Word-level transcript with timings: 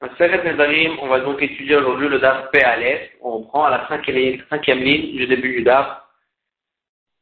on 0.00 1.08
va 1.08 1.20
donc 1.20 1.42
étudier 1.42 1.76
aujourd'hui 1.76 2.08
le 2.08 2.20
DAF 2.20 2.50
P 2.50 2.62
Aleph. 2.62 3.10
On 3.20 3.42
prend 3.42 3.64
à 3.64 3.70
la 3.70 3.88
cinquième, 3.88 4.78
ligne 4.78 5.16
du 5.16 5.26
début 5.26 5.56
du 5.56 5.62
DAF, 5.62 6.02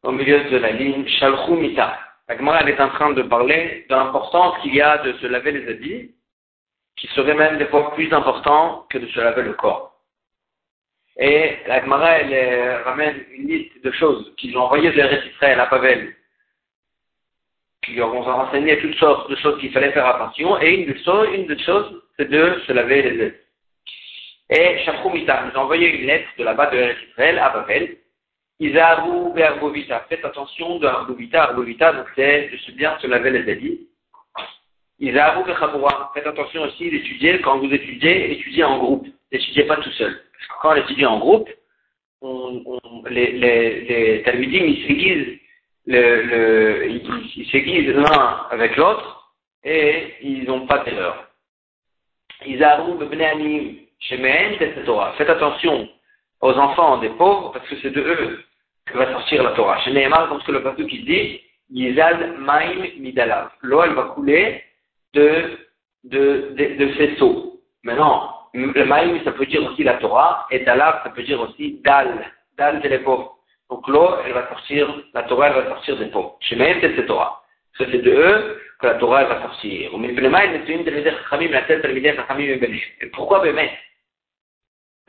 au 0.02 0.12
milieu 0.12 0.44
de 0.50 0.56
la 0.58 0.72
ligne 0.72 1.06
Shalchou 1.06 1.54
Mita. 1.54 1.98
La 2.28 2.36
Gemara 2.36 2.68
est 2.68 2.80
en 2.80 2.88
train 2.88 3.12
de 3.12 3.22
parler 3.22 3.86
de 3.88 3.94
l'importance 3.94 4.60
qu'il 4.62 4.74
y 4.74 4.82
a 4.82 4.98
de 4.98 5.12
se 5.14 5.26
laver 5.26 5.52
les 5.52 5.70
habits, 5.70 6.10
qui 6.96 7.06
serait 7.08 7.34
même 7.34 7.58
des 7.58 7.66
fois 7.66 7.94
plus 7.94 8.12
important 8.12 8.86
que 8.90 8.98
de 8.98 9.06
se 9.06 9.20
laver 9.20 9.42
le 9.42 9.52
corps. 9.52 9.92
Et 11.16 11.58
la 11.66 11.80
Gemara, 11.82 12.18
elle 12.18 12.34
euh, 12.34 12.82
ramène 12.82 13.24
une 13.30 13.46
liste 13.48 13.82
de 13.82 13.90
choses 13.92 14.34
qu'ils 14.36 14.56
ont 14.58 14.62
envoyées 14.62 14.90
de 14.90 14.96
l'Eretz 14.96 15.24
à 15.40 15.66
Pavel, 15.66 16.15
qui 17.86 17.94
leur 17.94 18.12
ont 18.12 18.22
renseigné 18.22 18.78
toutes 18.78 18.96
sortes 18.96 19.30
de 19.30 19.36
choses 19.36 19.58
qu'il 19.60 19.72
fallait 19.72 19.92
faire 19.92 20.06
attention, 20.06 20.60
et 20.60 20.74
une, 20.74 20.98
chose, 21.04 21.28
une 21.34 21.46
des 21.46 21.58
choses, 21.60 22.02
c'est 22.18 22.28
de 22.28 22.60
se 22.66 22.72
laver 22.72 23.02
les 23.02 23.16
yeux. 23.16 23.40
Et 24.50 24.76
Mita 25.12 25.44
nous 25.44 25.58
a 25.58 25.62
envoyé 25.62 25.88
une 25.88 26.06
lettre 26.06 26.28
de 26.38 26.44
là-bas 26.44 26.70
de 26.70 26.94
Israël 27.10 27.38
à 27.38 27.50
Babel. 27.50 27.96
Isaru 28.58 29.32
Be'arbovita. 29.34 30.06
Faites 30.08 30.24
attention 30.24 30.78
de 30.78 30.86
Arbovita. 30.86 31.44
Arbovita, 31.44 31.92
donc 31.92 32.06
c'est 32.14 32.48
de 32.52 32.56
se 32.58 32.72
bien 32.72 32.96
se 33.00 33.06
laver 33.06 33.30
les 33.30 33.50
habits. 33.50 33.88
Isaru 35.00 35.44
Be'chabura. 35.44 36.12
Faites 36.14 36.26
attention 36.26 36.62
aussi 36.62 36.90
d'étudier, 36.90 37.40
quand 37.40 37.58
vous 37.58 37.72
étudiez, 37.72 38.32
étudiez 38.32 38.64
en 38.64 38.78
groupe. 38.78 39.06
N'étudiez 39.32 39.64
pas 39.64 39.76
tout 39.76 39.90
seul. 39.90 40.12
Parce 40.32 40.46
que 40.46 40.62
quand 40.62 40.72
on 40.72 40.76
étudie 40.76 41.06
en 41.06 41.18
groupe, 41.18 41.50
on, 42.22 42.62
on, 42.64 43.02
les, 43.10 43.32
les, 43.32 43.80
les 43.80 44.22
ils 44.24 44.86
s'aiguisent 44.86 45.38
le, 45.86 46.22
le, 46.22 46.90
ils 46.90 47.48
s'aiguisent 47.50 47.94
l'un 47.94 48.46
avec 48.50 48.76
l'autre 48.76 49.32
et 49.64 50.14
ils 50.22 50.44
n'ont 50.44 50.66
pas 50.66 50.78
d'erreur. 50.78 51.24
Faites 55.16 55.30
attention 55.30 55.88
aux 56.40 56.52
enfants 56.52 56.98
des 56.98 57.08
pauvres, 57.10 57.52
parce 57.52 57.66
que 57.68 57.76
c'est 57.80 57.90
de 57.90 58.00
eux 58.00 58.44
que 58.86 58.98
va 58.98 59.10
sortir 59.12 59.42
la 59.42 59.52
Torah. 59.52 59.80
Chez 59.80 59.92
Nehemar, 59.92 60.28
comme 60.28 60.40
ce 60.40 60.46
que 60.46 60.52
le 60.52 60.62
pasteur 60.62 60.86
qui 60.86 61.02
dit, 61.02 61.40
Yizad 61.70 62.38
Maim 62.38 62.86
Midalav. 62.98 63.50
L'eau, 63.62 63.82
elle 63.82 63.94
va 63.94 64.02
couler 64.14 64.62
de, 65.14 65.58
de, 66.04 66.52
de, 66.54 66.84
de 66.84 66.94
ces 66.94 67.16
seaux. 67.16 67.60
Maintenant, 67.82 68.32
le 68.54 68.84
Maim, 68.84 69.18
ça 69.24 69.32
peut 69.32 69.46
dire 69.46 69.64
aussi 69.64 69.82
la 69.82 69.94
Torah, 69.94 70.46
et 70.50 70.60
Dalav, 70.60 71.02
ça 71.02 71.10
peut 71.10 71.22
dire 71.22 71.40
aussi 71.40 71.80
Dal. 71.82 72.32
Dal, 72.56 72.80
c'est 72.82 72.88
les 72.88 73.00
pauvres. 73.00 73.35
Donc 73.70 73.88
l'eau, 73.88 74.10
elle 74.24 74.32
va 74.32 74.48
sortir, 74.48 74.88
la 75.12 75.24
Torah, 75.24 75.48
elle 75.48 75.64
va 75.64 75.68
sortir 75.68 75.96
des 75.96 76.06
Nehemar, 76.06 76.76
c'est 76.80 77.06
Torah. 77.06 77.42
De 77.78 78.10
eux 78.10 78.62
que 78.78 78.86
la 78.86 78.94
Torah 78.94 79.24
va 79.24 79.42
sortir. 79.42 79.90
Et 83.00 83.06
pourquoi 83.12 83.44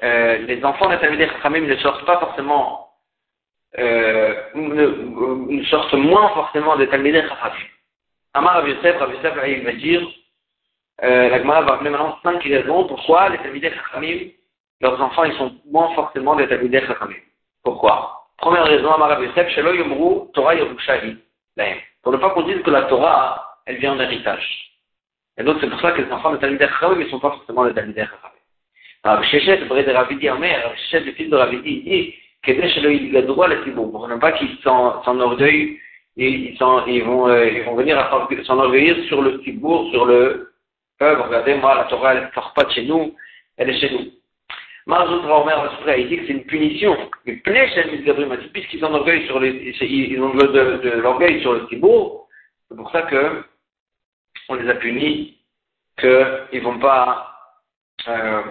euh, 0.04 0.38
Les 0.40 0.64
enfants 0.66 0.90
de 0.90 0.96
Talmidei 0.98 1.28
Chachamim 1.28 1.62
ne 1.62 1.76
sortent 1.78 2.06
pas 2.06 2.20
forcément, 2.20 2.90
euh, 3.78 4.36
ne, 4.56 4.88
ne, 5.52 5.64
sortent 5.66 5.94
moins 5.94 6.30
forcément 6.30 6.76
de 6.78 6.86
Talmidei 6.86 7.22
Chachamim. 7.22 7.68
Amar 8.34 8.56
Rav 8.56 8.68
Yosef, 8.68 8.98
Rav 8.98 9.14
Yosef, 9.14 9.36
va 9.36 9.72
dire, 9.74 10.02
euh, 11.04 11.30
la 11.30 11.40
Gemara 11.40 11.62
va 11.62 11.80
maintenant 11.82 12.18
cinq 12.24 12.44
raisons 12.44 12.86
pourquoi 12.88 13.30
les 13.30 13.38
Talmidei 13.38 13.72
Chachamim, 13.72 14.30
leurs 14.82 15.00
enfants, 15.02 15.24
ils 15.26 15.38
sont 15.38 15.56
moins 15.70 15.94
forcément 15.94 16.36
des 16.36 16.48
Talmidei 16.48 16.82
Chachamim. 16.82 17.16
Pourquoi? 17.64 18.17
Première 18.38 18.66
raison, 18.66 18.92
Amar 18.94 19.22
Yosef, 19.22 19.50
Shelo 19.50 19.74
Yomru, 19.74 20.32
Torah 20.34 20.56
Yerushahi, 20.56 21.18
pour 22.04 22.12
ne 22.12 22.18
pas 22.18 22.30
qu'on 22.30 22.44
dise 22.44 22.62
que 22.62 22.70
la 22.70 22.84
Torah, 22.84 23.60
elle 23.66 23.78
vient 23.78 23.94
en 23.94 24.00
héritage. 24.00 24.68
Et 25.38 25.44
donc, 25.44 25.58
c'est 25.60 25.70
pour 25.70 25.80
ça 25.82 25.92
que 25.92 26.02
les 26.02 26.12
enfants 26.12 26.32
de 26.32 26.38
Talmidei 26.38 26.68
Chachamim 26.68 27.04
ne 27.04 27.10
sont 27.10 27.20
pas 27.20 27.32
forcément 27.32 27.64
les 27.64 27.74
Chachamim. 27.74 28.08
Alors, 29.04 29.24
Shechet, 29.24 29.58
le 29.58 29.66
vrai 29.66 29.84
de 29.84 29.92
Ravidi 29.92 30.28
Amer, 30.30 30.74
Shechet, 30.78 31.02
le 31.02 31.12
fils 31.14 31.30
de 31.30 31.36
Ravidi, 31.36 31.70
il 31.70 31.84
dit, 31.84 32.14
Kedesh 32.44 32.78
le 32.78 32.94
Yigadroa 32.94 33.48
le 33.48 33.64
Tibour, 33.64 33.92
pour 33.92 34.08
ne 34.08 34.16
pas 34.16 34.32
qu'ils 34.34 34.58
s'enorgueillent, 34.64 35.80
ils, 36.16 36.58
ils, 36.88 37.04
vont, 37.04 37.28
euh, 37.28 37.50
ils 37.50 37.64
vont 37.64 37.76
venir 37.76 37.98
s'enorgueillir 38.46 39.04
sur 39.08 39.22
le 39.22 39.40
Tibour, 39.42 39.90
sur 39.92 40.06
le 40.06 40.54
peuple. 40.98 41.22
Regardez, 41.22 41.56
moi, 41.56 41.76
la 41.76 41.84
Torah, 41.86 42.16
elle 42.16 42.26
ne 42.26 42.32
sort 42.32 42.54
pas 42.54 42.64
de 42.64 42.72
chez 42.72 42.86
nous, 42.86 43.16
elle 43.58 43.70
est 43.70 43.80
chez 43.80 43.92
nous. 43.92 44.12
Marzout 44.88 45.22
Raomer, 45.22 45.54
il 45.98 46.08
dit 46.08 46.18
que 46.18 46.28
c'est 46.28 46.34
une 46.34 46.46
punition. 46.46 46.98
Mais 47.26 47.34
puisqu'ils 48.54 48.80
s'enorgueillent 48.80 49.28
sur 49.28 49.40
les, 49.40 49.76
ils 49.82 50.22
ont 50.22 50.34
de, 50.34 50.48
de, 50.48 50.78
de 50.78 50.90
l'orgueil 51.02 51.42
sur 51.42 51.54
le 51.54 51.68
Tibour, 51.68 52.28
c'est 52.70 52.76
pour 52.78 52.90
ça 52.92 53.02
que 53.04 53.44
on 54.48 54.56
les 54.56 54.70
a 54.70 54.76
punis, 54.76 55.38
qu'ils 56.00 56.62
vont 56.64 56.80
pas, 56.80 57.34
euh, 58.08 58.42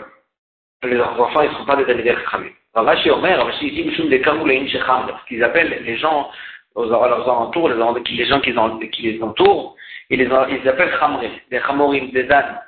les 0.83 1.01
enfants, 1.01 1.41
ils 1.41 1.49
ne 1.49 1.55
seront 1.55 1.65
pas 1.65 1.77
des 1.77 1.87
Talmidei 1.87 2.15
Chachamim. 2.15 2.51
Rashi 2.75 3.11
Omer, 3.11 3.43
Rashi 3.43 3.71
dit, 3.71 3.85
Mishum 3.85 4.11
de 4.11 4.19
Kamoulein 4.19 4.67
Shecham, 4.67 5.07
parce 5.07 5.25
qu'ils 5.25 5.43
appellent 5.43 5.83
les 5.83 5.97
gens 5.97 6.31
aux, 6.75 6.93
à 6.93 7.09
leurs 7.09 7.23
alentours, 7.23 7.71
les, 7.71 7.79
gens 8.27 8.41
qui, 8.41 8.53
les 8.53 9.23
entourent, 9.23 9.75
ils 10.11 10.19
les 10.19 10.27
ils 10.27 10.69
appellent 10.69 10.95
Chamrim, 10.99 11.31
des 11.51 11.61
Chamorim, 11.61 12.11
des 12.11 12.31
ânes. 12.31 12.61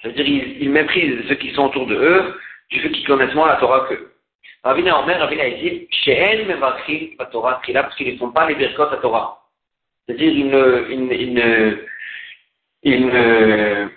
C'est-à-dire, 0.00 0.26
ils, 0.26 0.62
ils, 0.62 0.70
méprisent 0.70 1.28
ceux 1.28 1.34
qui 1.34 1.52
sont 1.52 1.66
autour 1.66 1.86
de 1.86 1.96
eux, 1.96 2.34
du 2.70 2.80
fait 2.80 2.90
qu'ils 2.90 3.06
connaissent 3.06 3.34
moins 3.34 3.48
la 3.48 3.56
Torah 3.56 3.86
qu'eux. 3.88 4.12
Ravina 4.64 5.00
Omer, 5.00 5.18
Ravina 5.18 5.48
dit, 5.50 5.88
Shehen 5.90 6.46
Mevachim, 6.46 7.10
la 7.18 7.26
Torah, 7.26 7.60
parce 7.72 7.96
qu'ils 7.96 8.12
ne 8.12 8.18
font 8.18 8.30
pas 8.30 8.46
les 8.48 8.54
Birkot 8.54 8.82
à 8.82 8.96
Torah. 8.96 9.38
C'est-à-dire, 10.06 10.32
ils 10.32 10.48
ne, 10.48 10.86
ils, 10.90 11.12
ils, 11.12 11.78
il 12.82 13.06
ne, 13.06 13.88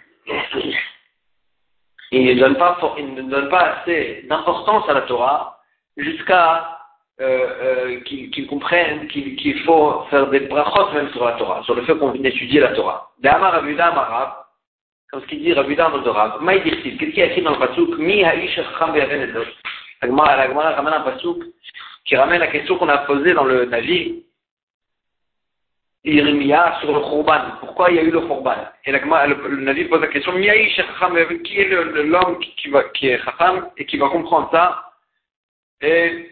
il 2.11 2.25
ne 2.25 2.39
donne 2.39 2.57
pas, 2.57 2.77
il 2.97 3.13
ne 3.13 3.21
donne 3.21 3.49
pas 3.49 3.77
assez 3.77 4.25
d'importance 4.27 4.87
à 4.89 4.93
la 4.93 5.01
Torah 5.01 5.59
jusqu'à 5.97 6.79
euh, 7.19 7.47
euh, 7.61 7.99
qu'ils 8.01 8.47
comprennent 8.47 9.07
qu'il 9.07 9.59
faut 9.63 10.05
faire 10.09 10.27
des 10.27 10.41
brachot 10.41 10.91
même 10.93 11.11
sur 11.11 11.23
la 11.25 11.33
Torah, 11.33 11.63
sur 11.63 11.75
le 11.75 11.83
fait 11.83 11.95
qu'on 11.95 12.11
vient 12.11 12.21
d'étudier 12.21 12.59
la 12.59 12.73
Torah. 12.73 13.11
D'Amar 13.19 13.55
Abuda 13.55 13.87
Amarab, 13.87 14.33
comme 15.11 15.21
ce 15.21 15.27
qu'il 15.27 15.43
dit 15.43 15.51
Abuda 15.51 15.87
Amarab, 15.87 16.41
Maïdirtiv, 16.41 16.97
qu'est-ce 16.97 17.11
qu'il 17.11 17.19
y 17.19 17.21
a 17.21 17.25
écrit 17.25 17.41
dans 17.41 17.51
le 17.51 17.59
Pasuk? 17.59 17.97
Mi 17.97 18.23
Ha'ish 18.23 18.55
Chacham 18.55 18.93
Be'aven 18.93 19.33
La 20.01 20.07
Gemara 20.07 20.71
ramène 20.71 20.93
un 20.93 21.01
Pasuk 21.01 21.43
qui 22.05 22.15
ramène 22.15 22.39
la 22.39 22.47
question 22.47 22.77
qu'on 22.77 22.87
a 22.87 22.99
posée 22.99 23.33
dans 23.33 23.43
le 23.43 23.65
Navi, 23.65 24.23
Irmia 26.05 26.77
sur 26.79 26.93
le 26.93 26.99
Khurban. 27.01 27.57
Pourquoi 27.59 27.91
il 27.91 27.97
y 27.97 27.99
a 27.99 28.03
eu 28.03 28.09
le 28.09 28.21
Khurban? 28.21 28.55
Et 28.85 28.91
le, 28.91 29.47
le 29.49 29.61
Navi 29.61 29.85
pose 29.85 30.01
la 30.01 30.07
question, 30.07 30.31
qui 30.31 31.59
est 31.59 31.69
l'homme 31.69 32.39
qui, 32.39 32.71
qui, 32.93 33.07
est 33.07 33.19
Chacham 33.23 33.69
et 33.77 33.85
qui 33.85 33.97
va 33.97 34.07
comprendre 34.07 34.49
ça? 34.51 34.93
Et 35.81 36.31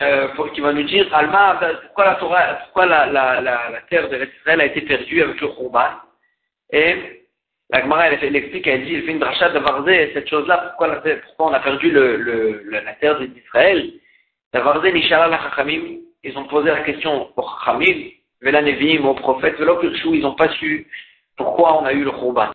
euh, 0.00 0.28
qui 0.54 0.62
va 0.62 0.72
nous 0.72 0.84
dire, 0.84 1.06
Alma, 1.14 1.60
pourquoi 1.82 2.06
la 2.06 2.14
Torah, 2.14 2.54
pourquoi 2.64 2.86
la 2.86 3.80
terre 3.90 4.08
de 4.08 4.16
l'Israël 4.16 4.62
a 4.62 4.64
été 4.64 4.80
perdue 4.80 5.22
avec 5.22 5.38
le 5.38 5.48
Khurban? 5.48 5.88
Et 6.72 7.19
la 7.72 7.82
Gemara, 7.82 8.08
elle, 8.08 8.18
elle, 8.22 8.36
explique, 8.36 8.66
elle 8.66 8.84
dit, 8.84 8.94
elle 8.96 9.02
fait 9.04 9.12
une 9.12 9.18
dracha 9.18 9.50
de 9.50 9.58
Varzé, 9.58 10.10
cette 10.12 10.28
chose-là, 10.28 10.74
pourquoi, 10.76 10.96
pourquoi 10.96 11.50
on 11.50 11.52
a 11.52 11.60
perdu 11.60 11.90
le, 11.90 12.16
le, 12.16 12.62
la 12.70 12.94
terre 12.94 13.20
d'Israël 13.20 13.92
La 14.52 14.60
Varzé, 14.60 14.92
Nishara, 14.92 15.28
la 15.28 15.38
Chachamim, 15.38 15.98
ils 16.24 16.36
ont 16.36 16.44
posé 16.44 16.70
la 16.70 16.82
question 16.82 17.28
au 17.36 17.42
Chachamim, 17.42 18.10
Vela 18.40 18.62
Nevim, 18.62 19.04
au 19.04 19.14
prophète, 19.14 19.58
Vela 19.58 19.76
Pirshu, 19.76 20.16
ils 20.16 20.22
n'ont 20.22 20.34
pas 20.34 20.48
su 20.54 20.86
pourquoi 21.36 21.80
on 21.80 21.86
a 21.86 21.92
eu 21.92 22.04
le 22.04 22.10
Khurban. 22.10 22.52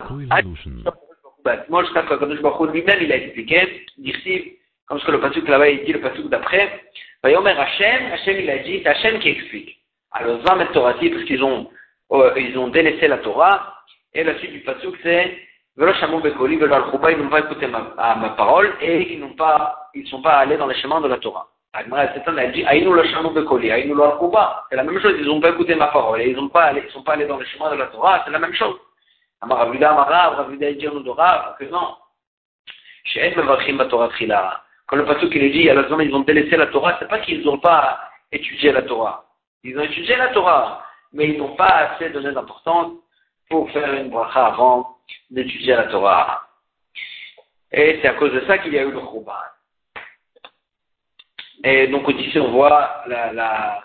Moi, 1.68 1.84
je 1.84 1.90
crois 1.90 2.02
que 2.02 2.14
Kadosh 2.14 2.40
Baruch 2.40 2.72
lui-même, 2.72 2.98
il 3.02 3.12
a 3.12 3.16
expliqué, 3.16 3.84
dit 3.98 4.58
comme 4.86 5.00
ce 5.00 5.06
que 5.06 5.12
le 5.12 5.20
pasuk 5.20 5.48
là-bas, 5.48 5.68
il 5.68 5.84
dit 5.84 5.92
le 5.92 6.00
pasuk 6.00 6.28
d'après, 6.28 6.84
Vayomer 7.22 7.50
Hachem, 7.50 8.12
Hachem 8.12 8.36
il 8.38 8.50
a 8.50 8.58
dit, 8.58 8.80
c'est 8.82 8.88
Hachem 8.88 9.18
qui 9.18 9.30
explique. 9.30 9.78
Alors, 10.12 10.38
20 10.38 10.56
mètres 10.56 10.72
Torati, 10.72 11.10
parce 11.10 11.24
qu'ils 11.24 11.42
ont, 11.42 11.68
euh, 12.12 12.32
ils 12.36 12.56
ont 12.58 12.68
délaissé 12.68 13.08
la 13.08 13.18
Torah, 13.18 13.75
et 14.14 14.24
la 14.24 14.38
suite 14.38 14.52
du 14.52 14.60
pasuk 14.60 14.96
c'est, 15.02 15.36
Bekoli, 15.76 16.54
ils 16.54 17.18
n'ont 17.18 17.28
pas 17.28 17.40
écouté 17.40 17.66
ma, 17.66 18.14
ma 18.14 18.30
parole, 18.30 18.74
et 18.80 19.12
ils 19.12 19.20
n'ont 19.20 19.34
pas, 19.34 19.90
ils 19.94 20.06
sont 20.08 20.22
pas 20.22 20.38
allés 20.38 20.56
dans 20.56 20.66
les 20.66 20.74
chemins 20.76 21.02
de 21.02 21.08
la 21.08 21.18
Torah. 21.18 21.48
Elle 21.74 22.52
dit, 22.52 22.64
Aïnou 22.64 22.94
le 22.94 23.42
colis, 23.42 23.70
Aïnou 23.70 23.94
le 23.94 24.02
C'est 24.70 24.76
la 24.76 24.82
même 24.82 24.98
chose, 25.00 25.14
ils 25.18 25.26
n'ont 25.26 25.40
pas 25.40 25.50
écouté 25.50 25.74
ma 25.74 25.88
parole, 25.88 26.22
et 26.22 26.30
ils 26.30 26.34
ne 26.34 26.40
sont 26.40 26.48
pas 26.48 27.12
allés 27.12 27.26
dans 27.26 27.36
le 27.36 27.44
chemin 27.44 27.70
de 27.70 27.76
la 27.76 27.86
Torah, 27.88 28.22
c'est 28.24 28.30
la 28.30 28.38
même 28.38 28.54
chose. 28.54 28.76
Quand 34.88 34.96
le 34.96 35.04
pasteur 35.04 35.30
qui 35.30 35.50
dit, 35.50 35.68
à 35.68 35.74
la 35.74 35.82
ils 36.02 36.14
ont 36.14 36.20
délaissé 36.20 36.56
la 36.56 36.66
Torah, 36.68 36.96
c'est 36.98 37.08
pas 37.08 37.18
qu'ils 37.18 37.44
n'ont 37.44 37.58
pas 37.58 37.98
étudié 38.32 38.72
la 38.72 38.82
Torah. 38.82 39.26
Ils 39.62 39.78
ont 39.78 39.82
étudié 39.82 40.16
la 40.16 40.28
Torah, 40.28 40.82
mais 41.12 41.28
ils 41.28 41.38
n'ont 41.38 41.54
pas 41.54 41.66
assez 41.66 42.08
donné 42.10 42.32
d'importance 42.32 42.92
pour 43.48 43.70
faire 43.70 43.92
une 43.94 44.10
bracha 44.10 44.46
avant 44.46 44.98
d'étudier 45.30 45.74
la 45.74 45.84
Torah. 45.84 46.42
Et 47.72 47.98
c'est 48.00 48.08
à 48.08 48.14
cause 48.14 48.32
de 48.32 48.40
ça 48.46 48.58
qu'il 48.58 48.72
y 48.72 48.78
a 48.78 48.82
eu 48.82 48.90
le 48.90 49.00
Khouban. 49.00 49.32
Et 51.64 51.88
donc 51.88 52.08
ici 52.08 52.38
on 52.38 52.52
voit 52.52 53.02
la, 53.06 53.32
la, 53.32 53.82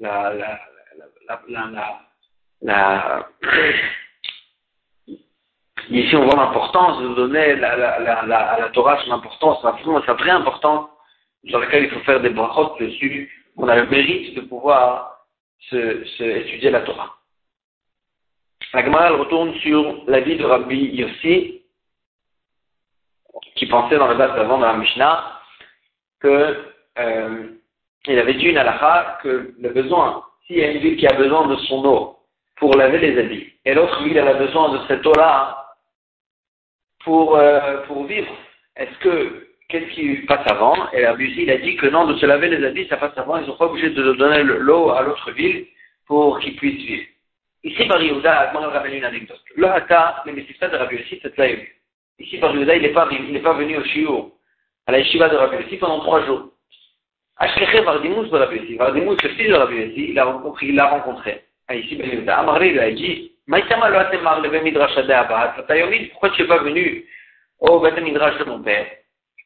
la, 0.00 0.32
la, 0.32 1.40
la, 1.48 2.00
la, 2.62 3.28
Ici, 5.90 6.14
on 6.14 6.24
voit 6.24 6.36
l'importance 6.36 7.02
de 7.02 7.14
donner 7.14 7.56
la, 7.56 7.76
la, 7.76 7.98
la, 7.98 8.38
à 8.52 8.60
la 8.60 8.68
Torah 8.68 9.02
son 9.04 9.10
importance, 9.10 9.60
sa, 9.60 9.76
sa 10.06 10.12
vraie 10.12 10.30
importance, 10.30 10.88
sur 11.46 11.58
laquelle 11.58 11.84
il 11.84 11.90
faut 11.90 12.00
faire 12.00 12.20
des 12.20 12.30
brachot 12.30 12.76
dessus. 12.78 13.28
On 13.56 13.66
a 13.66 13.74
le 13.74 13.86
mérite 13.86 14.36
de 14.36 14.42
pouvoir 14.42 15.26
se, 15.68 16.04
se 16.04 16.22
étudier 16.22 16.70
la 16.70 16.82
Torah. 16.82 17.16
La 18.72 18.84
Gemara 18.84 19.10
retourne 19.10 19.52
sur 19.56 20.04
la 20.06 20.20
vie 20.20 20.36
de 20.36 20.44
Rabbi 20.44 20.76
Yossi, 20.94 21.62
qui 23.56 23.66
pensait 23.66 23.98
dans 23.98 24.06
le 24.06 24.14
bas 24.14 24.28
d'avant 24.28 24.58
dans 24.58 24.66
la 24.66 24.76
Mishnah 24.76 25.40
que 26.20 26.56
euh, 26.98 27.48
il 28.06 28.18
avait 28.18 28.34
dit 28.34 28.46
une 28.46 28.62
que 29.22 29.54
le 29.58 29.68
besoin, 29.70 30.22
s'il 30.46 30.58
y 30.58 30.64
a 30.64 30.70
une 30.70 30.78
ville 30.78 30.96
qui 30.96 31.06
a 31.08 31.14
besoin 31.14 31.48
de 31.48 31.56
son 31.56 31.84
eau 31.84 32.18
pour 32.56 32.76
laver 32.76 32.98
les 32.98 33.18
habits, 33.18 33.52
et 33.64 33.74
l'autre 33.74 34.04
ville 34.04 34.18
a 34.18 34.34
besoin 34.34 34.70
de 34.70 34.86
cette 34.86 35.04
eau-là 35.04 35.74
pour, 37.02 37.36
euh, 37.36 37.82
pour 37.88 38.04
vivre, 38.04 38.32
est-ce 38.76 38.96
que 38.98 39.48
qu'est-ce 39.68 39.90
qui 39.94 40.14
passe 40.26 40.48
avant? 40.48 40.76
Et 40.92 41.04
Rabbi 41.06 41.24
Yossi 41.24 41.42
il 41.42 41.50
a 41.50 41.58
dit 41.58 41.76
que 41.76 41.86
non, 41.86 42.06
de 42.06 42.16
se 42.18 42.26
laver 42.26 42.48
les 42.48 42.64
habits, 42.64 42.86
ça 42.86 42.98
passe 42.98 43.18
avant, 43.18 43.38
ils 43.38 43.42
ne 43.42 43.46
sont 43.46 43.56
pas 43.56 43.66
obligés 43.66 43.90
de 43.90 44.12
donner 44.12 44.44
l'eau 44.44 44.90
à 44.90 45.02
l'autre 45.02 45.32
ville 45.32 45.66
pour 46.06 46.38
qu'ils 46.38 46.54
puissent 46.54 46.86
vivre. 46.86 47.06
Ici, 47.62 47.84
par 47.86 48.02
Yehuda, 48.02 48.38
Agmar 48.38 48.72
ramène 48.72 48.94
une 48.94 49.04
anecdote. 49.04 49.42
Le 49.56 49.66
Hata, 49.66 50.22
le 50.24 50.32
Messifta 50.32 50.68
de 50.68 50.76
Rabbi 50.76 50.96
Yossi, 50.96 51.20
c'est 51.22 51.36
là 51.36 51.46
Ici, 52.18 52.38
par 52.38 52.54
Yehuda, 52.54 52.76
il 52.76 52.82
n'est 52.82 52.88
pas, 52.88 53.06
pas 53.06 53.52
venu 53.54 53.76
au 53.76 53.84
Shiur, 53.84 54.30
à 54.86 54.92
la 54.92 54.98
Yeshiva 54.98 55.28
de 55.28 55.36
Rabbi 55.36 55.56
Yossi 55.56 55.76
pendant 55.76 56.00
trois 56.00 56.24
jours. 56.24 56.50
Ashkeche 57.36 57.82
Vardimous 57.82 58.24
de 58.24 58.36
Rabbi 58.36 58.56
Yossi. 58.56 58.76
Vardimous, 58.76 59.16
le 59.22 59.28
fils 59.30 59.48
de 59.48 59.54
Rabbi 59.54 59.76
Yossi, 59.76 60.08
il 60.08 60.14
l'a 60.14 60.24
rencontré. 60.24 60.66
Il 60.66 60.74
l'a 60.74 60.88
rencontré. 60.88 61.44
Ici, 61.70 61.96
ben 61.96 62.08
Yehuda. 62.08 62.38
Amaré 62.38 62.70
lui 62.70 62.80
a 62.80 62.90
dit, 62.90 63.32
Maïtama 63.46 63.90
lo 63.90 63.98
atemar 63.98 64.40
le 64.40 64.48
ben 64.48 64.62
midrash 64.62 64.96
abat. 64.96 65.54
Pourquoi 66.12 66.30
tu 66.30 66.42
n'es 66.42 66.48
pas 66.48 66.58
venu 66.58 67.04
au 67.60 67.78
ben 67.80 68.00
midrash 68.00 68.38
de 68.38 68.44
mon 68.44 68.62
père? 68.62 68.86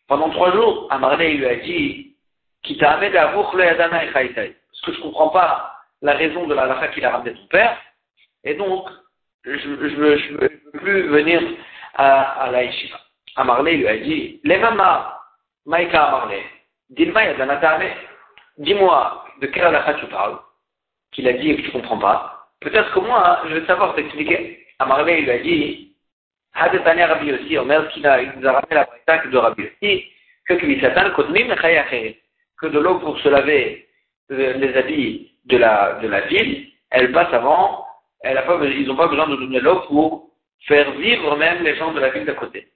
Pendant 0.06 0.31
trois 0.31 0.52
jours, 0.52 0.87
Amaré 0.90 1.34
lui 1.34 1.46
a 1.46 1.56
dit, 1.56 2.14
qui 2.62 2.76
t'a 2.78 2.93
amené 2.93 3.17
à 3.17 3.32
vous 3.32 3.44
le 3.56 3.64
yadana 3.64 4.05
et 4.05 4.10
Parce 4.12 4.81
que 4.84 4.93
je 4.93 5.00
comprends 5.00 5.28
pas 5.28 5.75
la 6.02 6.12
raison 6.12 6.46
de 6.46 6.55
la 6.55 6.67
lacha 6.67 6.88
qu'il 6.88 7.05
a 7.05 7.10
ramené 7.10 7.34
ton 7.34 7.46
père. 7.46 7.76
Et 8.44 8.55
donc, 8.55 8.88
je 9.44 9.50
ne 9.50 9.75
veux, 9.76 10.49
plus 10.75 11.08
venir 11.08 11.43
à, 11.94 12.43
à 12.44 12.50
la 12.50 12.64
yeshiva. 12.64 12.99
Amarlé 13.37 13.76
lui 13.79 13.88
a 13.88 13.96
dit, 13.96 14.41
les 14.44 14.58
mamas, 14.58 15.19
Maïka 15.67 16.05
Amarlé, 16.05 16.43
dis-moi 18.58 19.25
de 19.41 19.46
quelle 19.46 19.64
halakha 19.64 19.94
tu 19.94 20.06
parles, 20.06 20.38
qu'il 21.12 21.26
a 21.26 21.32
dit 21.32 21.50
et 21.50 21.56
que 21.56 21.62
tu 21.62 21.69
ne 21.69 21.73
comprends 21.81 21.99
pas. 21.99 22.49
Peut-être 22.61 22.93
que 22.93 23.00
moi, 23.00 23.43
je 23.49 23.55
vais 23.55 23.67
savoir 23.67 23.94
t'expliquer. 23.94 24.67
Amarlé 24.79 25.23
lui 25.23 25.31
a 25.31 25.38
dit, 25.38 25.96
Hadetane 26.55 27.00
Rabbi 27.00 27.26
Yossi, 27.26 27.58
Omer, 27.58 27.88
qu'il 27.88 28.06
a, 28.06 28.23
il 28.23 28.32
nous 28.37 28.46
a 28.46 28.52
ramené 28.52 28.87
la 29.06 29.19
de 29.19 29.37
Rabbi 29.37 29.62
Yossi, 29.62 30.05
que 30.46 30.55
que 32.56 32.67
de 32.69 32.79
l'eau 32.79 32.99
pour 33.00 33.19
se 33.19 33.29
laver 33.29 33.88
euh, 34.31 34.52
les 34.55 34.76
habits 34.76 35.32
de 35.44 35.56
la 35.56 36.20
ville, 36.29 36.69
elle 36.91 37.11
passe 37.11 37.32
avant 37.32 37.83
elle 38.24 38.38
a 38.38 38.42
pas, 38.42 38.58
ils 38.64 38.86
n'ont 38.86 38.96
pas 38.96 39.08
besoin 39.08 39.28
de 39.28 39.36
donner 39.36 39.60
l'eau 39.60 39.80
pour 39.80 40.30
faire 40.66 40.90
vivre 40.92 41.36
même 41.36 41.62
les 41.62 41.76
gens 41.76 41.92
de 41.92 42.00
la 42.00 42.08
ville 42.08 42.24
d'à 42.24 42.32
côté. 42.32 42.68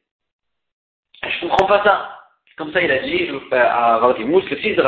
Je 1.23 1.45
ne 1.45 1.51
comprends 1.51 1.67
pas 1.67 1.83
ça. 1.83 2.15
Comme 2.57 2.73
ça, 2.73 2.83
il 2.83 2.91
a 2.91 2.99
dit 2.99 3.29
à 3.53 3.99
Vardimous, 3.99 4.43
le 4.51 4.57
fils 4.57 4.77
de. 4.77 4.83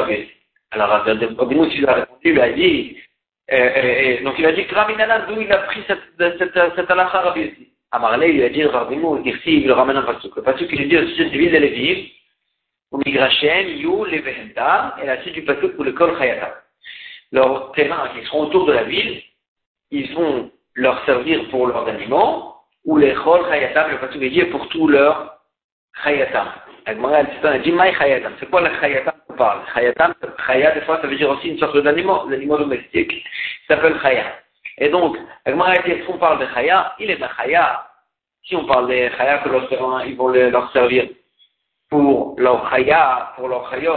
Alors, 0.73 1.05
Vardimous, 1.05 1.71
il 1.75 1.89
a 1.89 1.95
répondu, 1.95 2.21
il 2.25 2.41
a 2.41 2.53
dit, 2.53 2.97
et, 3.49 4.21
donc 4.23 4.35
il 4.39 4.47
a 4.47 4.53
dit, 4.53 4.67
Kraminana, 4.67 5.21
d'où 5.21 5.41
il 5.41 5.51
a 5.51 5.59
pris 5.59 5.81
cette, 5.87 6.03
cette, 6.19 6.59
cette 6.77 6.91
halakha 6.91 7.33
aussi. 7.33 7.73
Amarlé, 7.93 8.33
il 8.33 8.43
a 8.43 8.51
dit, 8.51 8.63
Vardimous, 8.63 9.23
ici, 9.25 9.63
il 9.63 9.67
le 9.67 9.73
ramène 9.73 9.97
un 9.97 10.03
pasuk. 10.03 10.37
Le 10.37 10.43
pasuk, 10.43 10.69
il 10.71 10.89
dit 10.89 10.99
au 10.99 11.07
sujet 11.09 11.25
de 11.25 11.39
ville 11.39 11.53
de 11.53 11.59
Lévi, 11.59 12.13
au 12.91 12.99
Migrachem, 12.99 13.69
You, 13.79 14.05
Levehenda, 14.05 14.97
et 15.03 15.07
la 15.07 15.23
suite 15.23 15.35
du 15.35 15.43
pasuk 15.43 15.75
pour 15.75 15.85
le 15.85 15.93
Kol 15.93 16.19
Chayata. 16.19 16.55
Leurs 17.33 17.73
terrains 17.73 18.11
qui 18.15 18.27
seront 18.27 18.47
autour 18.47 18.67
de 18.67 18.73
la 18.73 18.83
ville, 18.83 19.23
ils 19.91 20.15
vont 20.15 20.51
leur 20.75 21.05
servir 21.05 21.49
pour 21.51 21.67
leurs 21.67 21.87
animaux, 21.89 22.55
ou 22.85 22.97
les 22.97 23.15
chol 23.15 23.45
chayatam, 23.49 23.91
le 23.91 23.99
pasuk 23.99 24.23
est 24.23 24.45
pour 24.47 24.69
tout 24.69 24.89
leur 24.89 25.39
chayatam. 26.03 26.47
La 26.87 27.59
dit 27.59 27.73
chayatam. 27.73 28.33
C'est 28.41 28.51
quoi 28.51 28.63
le 28.63 28.71
chayatam 28.81 29.15
qu'on 29.27 29.35
parle? 29.35 29.61
Chayatam, 29.75 30.15
chaya, 30.47 30.73
des 30.73 30.81
fois, 30.83 31.01
ça 31.01 31.07
veut 31.07 31.17
dire 31.17 31.31
aussi 31.31 31.49
une 31.49 31.59
sorte 31.59 31.77
d'animaux, 31.79 32.27
d'animaux 32.29 32.59
domestiques, 32.59 33.25
ça 33.69 33.77
s'appelle 33.77 33.99
chaya. 34.01 34.25
Et 34.79 34.89
donc, 34.89 35.17
la 35.45 35.53
dit, 35.53 35.91
est-ce 35.91 36.07
qu'on 36.07 36.19
parle 36.19 36.39
de 36.41 36.47
chaya? 36.55 36.95
Il 36.99 37.11
est 37.11 37.17
de 37.17 37.27
chaya. 37.37 37.87
Si 38.45 38.57
on 38.57 38.65
parle 38.65 38.89
des 38.89 39.11
chaya 39.11 39.39
que 39.39 39.51
leurs 39.51 39.69
ils 40.07 40.17
vont 40.17 40.29
leur 40.29 40.73
servir 40.73 41.07
pour 41.91 42.35
leur 42.39 42.69
chaya, 42.71 43.33
pour 43.37 43.49
leurs 43.49 43.71
chayot, 43.71 43.93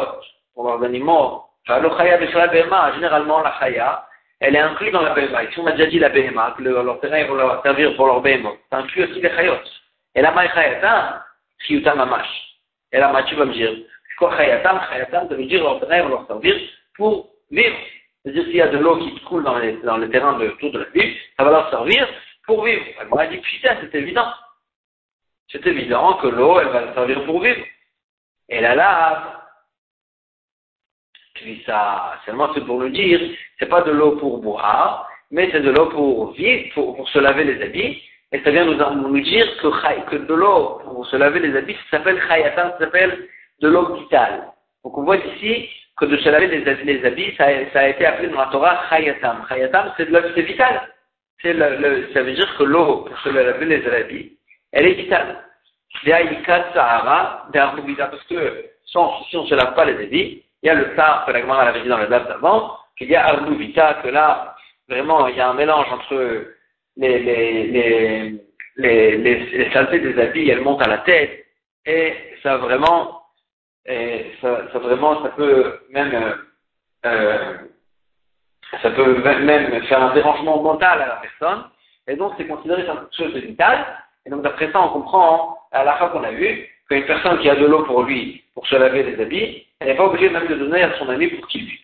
pour 0.54 0.66
leurs 0.66 0.84
animaux, 0.84 1.44
le 1.68 1.90
chaya 1.98 2.18
de 2.18 2.70
la 2.70 2.94
généralement 2.94 3.42
la 3.42 3.54
chaya, 3.60 4.06
elle 4.44 4.58
est 4.58 4.60
inclue 4.60 4.92
dans 4.92 5.02
la 5.02 5.14
BMA. 5.14 5.46
Ici, 5.46 5.58
on 5.58 5.68
a 5.68 5.72
déjà 5.72 5.86
dit 5.86 6.00
la 6.00 6.10
BMA, 6.10 6.56
que 6.58 6.64
leur 6.64 7.00
terrain 7.00 7.24
va 7.24 7.34
leur 7.34 7.64
servir 7.64 7.96
pour 7.96 8.08
leur 8.08 8.20
BMA. 8.20 8.50
Ça 8.70 8.80
inclut 8.80 9.06
aussi 9.06 9.22
les 9.22 9.30
chayot. 9.30 9.56
Et 10.16 10.22
la 10.22 10.32
maï 10.32 10.50
chayatam, 10.50 11.22
chiyutam 11.60 12.02
amash. 12.02 12.28
Et 12.92 13.00
la 13.00 13.24
tu 13.24 13.36
vas 13.36 13.46
me 13.46 13.54
dire, 13.54 13.72
c'est 13.72 14.16
quoi 14.18 14.36
chayatam 14.36 14.82
Chayatam, 14.90 15.30
ça 15.30 15.36
veut 15.36 15.46
dire 15.46 15.64
leur 15.64 15.80
terrain 15.80 16.04
va 16.04 16.10
leur 16.10 16.28
servir 16.28 16.56
pour 16.98 17.30
vivre. 17.50 17.78
C'est-à-dire 18.22 18.44
s'il 18.44 18.56
y 18.58 18.62
a 18.62 18.68
de 18.68 18.78
l'eau 18.80 18.98
qui 18.98 19.18
coule 19.22 19.44
dans, 19.46 19.58
le 19.58 20.10
terrain 20.10 20.38
de, 20.38 20.48
autour 20.50 20.72
de 20.74 20.80
la 20.80 20.90
ville, 20.90 21.16
ça 21.38 21.46
va 21.46 21.52
leur 21.52 21.70
servir 21.70 22.06
pour 22.46 22.66
vivre. 22.66 22.84
On 23.12 23.16
a 23.16 23.28
dit, 23.28 23.38
putain, 23.38 23.78
c'est 23.80 23.96
évident. 23.98 24.28
C'est 25.48 25.66
évident 25.66 26.16
que 26.16 26.28
l'eau, 26.28 26.60
elle 26.60 26.68
va 26.68 26.82
leur 26.82 26.94
servir 26.96 27.24
pour 27.24 27.42
vivre. 27.42 27.64
Et 28.50 28.60
la 28.60 28.76
lave, 28.76 29.24
seulement 32.26 32.50
c'est 32.54 32.66
pour 32.66 32.80
le 32.80 32.90
dire, 32.90 33.20
c'est 33.60 33.70
pas 33.70 33.82
de 33.82 33.92
l'eau 33.92 34.18
pour 34.18 34.40
boire, 34.40 35.08
mais 35.32 35.50
c'est 35.52 35.62
de 35.62 35.72
l'eau 35.72 35.88
pour 35.88 36.32
vivre, 36.34 36.74
pour, 36.74 37.10
se 37.10 37.20
laver 37.20 37.44
les 37.44 37.62
habits. 37.62 38.02
Et 38.32 38.42
ça 38.44 38.52
vient 38.52 38.66
nous, 38.66 38.76
nous 38.76 39.20
dire 39.22 39.46
que, 39.58 40.16
de 40.16 40.34
l'eau 40.34 40.80
pour 40.84 41.06
se 41.08 41.16
laver 41.16 41.40
les 41.40 41.56
habits, 41.56 41.76
ça 41.90 41.98
s'appelle 41.98 42.22
chayatan, 42.28 42.72
ça 42.72 42.80
s'appelle 42.80 43.28
de 43.62 43.68
l'eau 43.68 43.96
vitale. 43.96 44.48
Donc 44.84 44.98
on 44.98 45.04
voit 45.04 45.18
ici 45.18 45.70
que 45.98 46.06
de 46.06 46.18
se 46.18 46.30
laver 46.30 46.48
les, 46.48 47.06
habits, 47.06 47.36
ça, 47.38 47.46
a 47.46 47.88
été 47.88 48.06
appelé 48.06 48.30
dans 48.30 48.40
la 48.40 48.48
Torah 48.48 48.84
chayatam. 48.90 49.46
Chayatam, 49.48 49.94
c'est 49.98 50.06
de 50.06 50.14
l'eau, 50.14 50.28
c'est 50.36 50.42
vital. 50.42 50.82
C'est 51.42 51.54
le, 51.54 52.10
ça 52.14 52.24
veut 52.24 52.34
dire 52.34 52.58
que 52.58 52.64
l'eau 52.64 53.06
pour 53.06 53.20
se 53.20 53.30
laver 53.30 53.66
les 53.66 53.86
habits, 53.88 54.38
elle 54.72 54.88
est 54.88 54.94
vitale. 54.94 55.44
Parce 58.00 58.24
que 58.30 58.66
sans, 58.86 59.24
si 59.26 59.38
on 59.38 59.44
ne 59.44 59.48
se 59.48 59.56
lave 59.56 59.76
pas 59.76 59.86
les 59.86 60.04
habits, 60.04 60.44
il 60.64 60.68
y 60.68 60.70
a 60.70 60.76
le 60.76 60.96
tar 60.96 61.26
que 61.26 61.32
la 61.32 61.42
Gemara 61.42 61.64
avait 61.64 61.82
dit 61.82 61.90
dans 61.90 61.98
le 61.98 62.08
date 62.08 62.28
d'avant, 62.30 62.78
qu'il 62.98 63.10
y 63.10 63.16
a 63.16 63.28
Arnou 63.28 63.58
Vita, 63.58 63.96
que 63.96 64.08
là, 64.08 64.56
vraiment, 64.88 65.28
il 65.28 65.36
y 65.36 65.42
a 65.42 65.50
un 65.50 65.54
mélange 65.54 65.92
entre 65.92 66.46
les, 66.96 67.20
les, 67.20 68.42
les, 68.78 69.18
les, 69.18 69.72
saletés 69.72 70.00
des 70.00 70.20
habits, 70.22 70.50
elles 70.50 70.62
montent 70.62 70.82
à 70.82 70.90
la 70.90 71.00
tête, 71.00 71.46
et 71.86 72.14
ça 72.42 72.58
vraiment, 72.58 73.24
et 73.86 74.32
ça, 74.40 74.62
vraiment, 74.76 75.22
ça 75.22 75.30
peut 75.30 75.82
même, 75.90 76.38
euh, 77.06 77.58
ça 78.82 78.90
peut 78.92 79.22
même 79.22 79.84
faire 79.84 80.02
un 80.02 80.14
dérangement 80.14 80.62
mental 80.62 81.02
à 81.02 81.08
la 81.08 81.16
personne, 81.18 81.66
et 82.08 82.16
donc 82.16 82.34
c'est 82.38 82.48
considéré 82.48 82.86
comme 82.86 83.00
quelque 83.10 83.18
chose 83.18 83.34
de 83.34 83.48
vital, 83.48 83.86
et 84.26 84.30
donc 84.30 84.44
d'après 84.44 84.72
ça, 84.72 84.82
on 84.82 84.90
comprend, 84.90 85.58
à 85.74 85.84
la 85.84 85.98
fin 85.98 86.08
qu'on 86.08 86.24
a 86.24 86.32
vu, 86.32 86.70
qu'une 86.90 87.06
personne 87.06 87.40
qui 87.40 87.50
a 87.50 87.56
de 87.56 87.66
l'eau 87.66 87.84
pour 87.84 88.04
lui, 88.04 88.44
pour 88.54 88.68
se 88.68 88.76
laver 88.76 89.04
les 89.04 89.22
habits, 89.22 89.66
elle 89.80 89.88
n'est 89.88 89.96
pas 89.96 90.06
obligée 90.06 90.30
même 90.30 90.48
de 90.48 90.56
donner 90.56 90.84
à 90.84 90.98
son 90.98 91.10
ami 91.10 91.28
pour 91.28 91.48
qu'il 91.48 91.66
vive. 91.66 91.80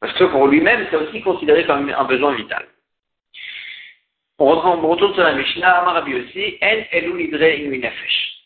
Parce 0.00 0.12
que 0.14 0.24
pour 0.24 0.48
lui-même, 0.48 0.86
c'est 0.90 0.96
aussi 0.96 1.22
considéré 1.22 1.64
comme 1.64 1.88
un 1.88 2.04
besoin 2.04 2.34
vital. 2.34 2.66
On 4.38 4.50
retourne 4.50 5.14
sur 5.14 5.22
la 5.22 5.34
Mishnah, 5.34 5.78
Amar 5.78 5.94
Rabbi 5.94 6.14
aussi, 6.14 6.58
En 6.62 6.96
elu 6.96 7.30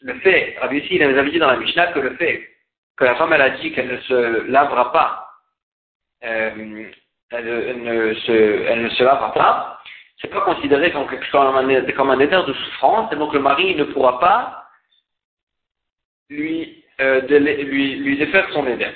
Le 0.02 0.14
fait, 0.20 0.56
Rabbi 0.61 0.82
il 0.90 1.02
avait 1.02 1.30
dit 1.30 1.38
dans 1.38 1.46
la 1.46 1.56
Mishnah 1.56 1.92
que 1.92 2.00
le 2.00 2.16
fait 2.16 2.46
que 2.96 3.04
la 3.04 3.14
femme, 3.16 3.32
elle 3.32 3.42
a 3.42 3.50
dit 3.50 3.73
qu'elle 3.73 3.88
ne 3.88 3.99
se 3.99 4.50
lavera 4.50 4.90
pas, 4.92 5.28
euh, 6.25 6.90
elle, 7.30 7.82
ne 7.82 8.14
se, 8.14 8.32
elle 8.32 8.82
ne 8.82 8.88
se 8.88 9.04
lavera 9.04 9.32
pas, 9.32 9.80
c'est 10.20 10.30
pas 10.30 10.40
considéré 10.40 10.90
comme, 10.92 11.02
un, 11.04 11.92
comme 11.92 12.11
un 12.11 12.20
état 12.20 12.42
de 12.42 12.52
souffrance, 12.54 13.12
et 13.12 13.16
donc 13.16 13.35
le 13.35 13.40
mari 13.40 13.75
ne 13.75 13.85
pourra 13.85 14.18
pas 14.18 14.65
lui 16.30 16.85
euh, 17.00 17.21
de 17.23 17.37
lui, 17.37 17.97
lui 17.97 18.16
défaire 18.16 18.49
son 18.52 18.66
éden. 18.66 18.92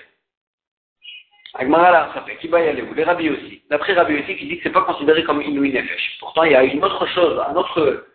Qui 1.59 2.49
va 2.49 2.61
y 2.61 2.69
aller 2.69 2.85
Les 2.95 3.05
Rabbi 3.05 3.29
aussi. 3.29 3.63
D'après 3.69 3.93
Rabbi 3.93 4.15
aussi 4.15 4.37
qui 4.37 4.47
dit 4.47 4.57
que 4.59 4.63
c'est 4.65 4.73
pas 4.73 4.83
considéré 4.83 5.25
comme 5.25 5.43
Inouï 5.43 5.73
Nefesh. 5.73 6.19
Pourtant, 6.21 6.45
il 6.45 6.53
y 6.53 6.55
a 6.55 6.65
une 6.65 6.83
autre 6.83 7.07
chose, 7.09 7.39
un 7.41 7.55
autre 7.57 8.07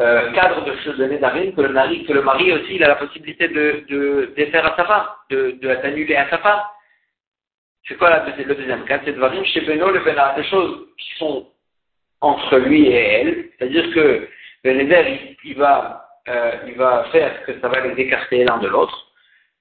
euh, 0.00 0.32
cadre 0.32 0.64
de 0.64 0.74
choses 0.78 0.96
de 0.96 1.04
Nédarim, 1.04 1.54
que 1.54 1.60
le 1.60 1.68
mari, 1.68 2.04
que 2.06 2.12
le 2.12 2.22
mari 2.22 2.52
aussi, 2.52 2.76
il 2.76 2.84
a 2.84 2.88
la 2.88 2.96
possibilité 2.96 3.48
de, 3.48 3.84
de 3.88 4.32
défaire 4.34 4.64
à 4.66 4.76
sa 4.76 4.84
femme, 4.86 5.06
de, 5.28 5.50
d'annuler 5.60 6.16
à 6.16 6.28
sa 6.30 6.38
femme. 6.38 6.60
C'est 7.86 7.96
quoi 7.96 8.10
la, 8.10 8.24
le 8.24 8.54
deuxième 8.54 8.84
cas? 8.84 9.00
C'est 9.04 9.12
de 9.12 9.20
Varim 9.20 9.44
chez 9.44 9.60
Beno, 9.60 9.90
le 9.90 10.00
Bena, 10.00 10.34
des 10.34 10.44
choses 10.44 10.88
qui 10.98 11.14
sont 11.18 11.48
entre 12.20 12.58
lui 12.58 12.86
et 12.86 12.94
elle. 12.94 13.50
C'est-à-dire 13.58 13.92
que 13.94 14.28
le 14.64 14.72
neder, 14.72 15.36
il, 15.44 15.56
va, 15.56 16.09
euh, 16.30 16.52
il 16.66 16.74
va 16.74 17.04
faire 17.12 17.44
que 17.44 17.60
ça 17.60 17.68
va 17.68 17.80
les 17.80 18.00
écarter 18.00 18.44
l'un 18.44 18.58
de 18.58 18.68
l'autre, 18.68 19.10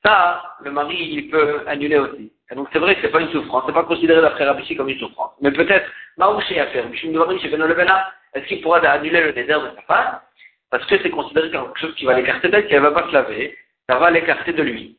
ça, 0.05 0.55
le 0.61 0.71
mari, 0.71 0.97
il 0.97 1.29
peut 1.29 1.61
annuler 1.67 1.97
aussi. 1.97 2.31
Donc 2.55 2.67
c'est 2.71 2.79
vrai 2.79 2.95
que 2.95 3.01
c'est 3.01 3.11
pas 3.11 3.21
une 3.21 3.31
souffrance, 3.31 3.63
c'est 3.67 3.73
pas 3.73 3.83
considéré 3.83 4.21
d'après 4.21 4.45
Rabbi 4.45 4.75
comme 4.75 4.89
une 4.89 4.99
souffrance. 4.99 5.33
Mais 5.41 5.51
peut-être, 5.51 5.89
Maouché 6.17 6.59
à 6.59 6.67
faire, 6.67 6.85
est-ce 8.33 8.45
qu'il 8.47 8.61
pourra 8.61 8.79
annuler 8.79 9.21
le 9.21 9.31
neder 9.31 9.53
de 9.53 9.75
sa 9.75 9.81
femme? 9.87 10.19
Parce 10.69 10.85
que 10.85 11.01
c'est 11.01 11.09
considéré 11.09 11.51
comme 11.51 11.67
quelque 11.67 11.79
chose 11.79 11.95
qui 11.95 12.05
va 12.05 12.13
l'écarter 12.13 12.49
d'elle, 12.49 12.67
qu'elle 12.67 12.81
va 12.81 12.91
pas 12.91 13.07
se 13.07 13.13
laver, 13.13 13.57
ça 13.89 13.97
va 13.97 14.11
l'écarter 14.11 14.53
de 14.53 14.63
lui. 14.63 14.97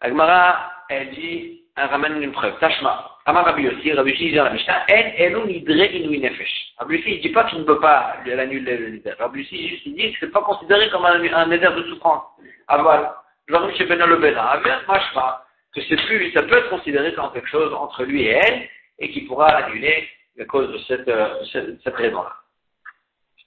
Agmara, 0.00 0.72
elle 0.88 1.10
dit, 1.10 1.59
ramène 1.86 2.22
une 2.22 2.32
preuve. 2.32 2.58
Tashma. 2.58 3.18
Amar 3.26 3.44
Rabbi 3.44 3.62
Yossi, 3.62 3.92
Rabbi 3.92 4.10
Yossi 4.10 4.30
dit 4.30 4.36
dans 4.36 4.44
la 4.44 4.50
Mishnah, 4.50 4.84
En 4.90 5.22
elu 5.22 5.46
nidre 5.46 5.84
inui 5.94 6.18
nefesh. 6.20 6.74
Rabbi 6.78 6.96
Yossi, 6.96 7.14
il 7.14 7.20
dit 7.20 7.28
pas 7.30 7.44
qu'il 7.44 7.58
ne 7.58 7.64
peut 7.64 7.80
pas 7.80 8.16
l'annuler 8.26 8.76
le 8.76 8.90
neder. 8.90 9.12
Rabbi 9.18 9.40
Yossi, 9.40 9.68
juste, 9.68 9.88
dit 9.88 10.12
que 10.12 10.18
c'est 10.20 10.32
pas 10.32 10.42
considéré 10.42 10.90
comme 10.90 11.04
un, 11.04 11.22
un 11.22 11.46
de 11.46 11.82
souffrance. 11.88 12.24
Aval. 12.68 13.10
Dvarim 13.48 13.74
shebena 13.76 14.06
le 14.06 14.16
bena. 14.16 14.50
Aval, 14.50 14.80
mashma. 14.88 15.44
Que 15.74 15.80
c'est 15.82 16.04
plus, 16.06 16.32
ça 16.32 16.42
peut 16.42 16.56
être 16.56 16.70
considéré 16.70 17.14
comme 17.14 17.32
quelque 17.32 17.48
chose 17.48 17.72
entre 17.74 18.04
lui 18.04 18.22
et 18.22 18.30
elle, 18.30 18.68
et 18.98 19.10
qui 19.10 19.20
pourra 19.22 19.52
l'annuler 19.52 20.08
à 20.40 20.44
cause 20.44 20.72
de 20.72 20.78
cette, 20.78 21.08
euh, 21.08 21.44
cette, 21.52 21.80
cette 21.82 21.94
raison-là. 21.94 22.32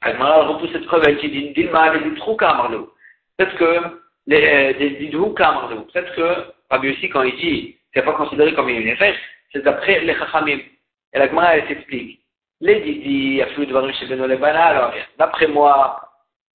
Agmara 0.02 0.44
repousse 0.48 0.72
cette 0.72 0.86
preuve, 0.86 1.04
elle 1.08 1.18
dit, 1.18 1.54
Dilma, 1.54 1.94
elle 1.94 2.12
dit, 2.12 2.20
trou 2.20 2.36
kamarlo. 2.36 2.94
Peut-être 3.38 3.56
que, 3.56 4.00
les, 4.28 4.74
des 4.74 5.10
Peut-être 5.10 6.16
que 6.16 6.54
Rabbi 6.70 6.92
aussi, 6.92 7.10
quand 7.10 7.24
il 7.24 7.36
dit 7.38 7.78
c'est 7.94 8.04
pas 8.04 8.14
considéré 8.14 8.54
comme 8.54 8.70
une 8.70 8.88
effet, 8.88 9.16
c'est 9.52 9.64
d'après 9.64 10.02
les 10.02 10.16
Chachamim. 10.16 10.60
Et 11.14 11.20
la 11.20 11.28
Gemara, 11.28 11.58
elle 11.58 11.68
s'explique. 11.68 12.22
Les 12.60 12.80
Didi, 12.82 13.42
Aflou 13.42 13.66
de 13.66 13.92
chez 13.92 14.08
Benolebana, 14.08 14.66
alors, 14.66 14.94
d'après 15.18 15.48
moi, 15.48 16.02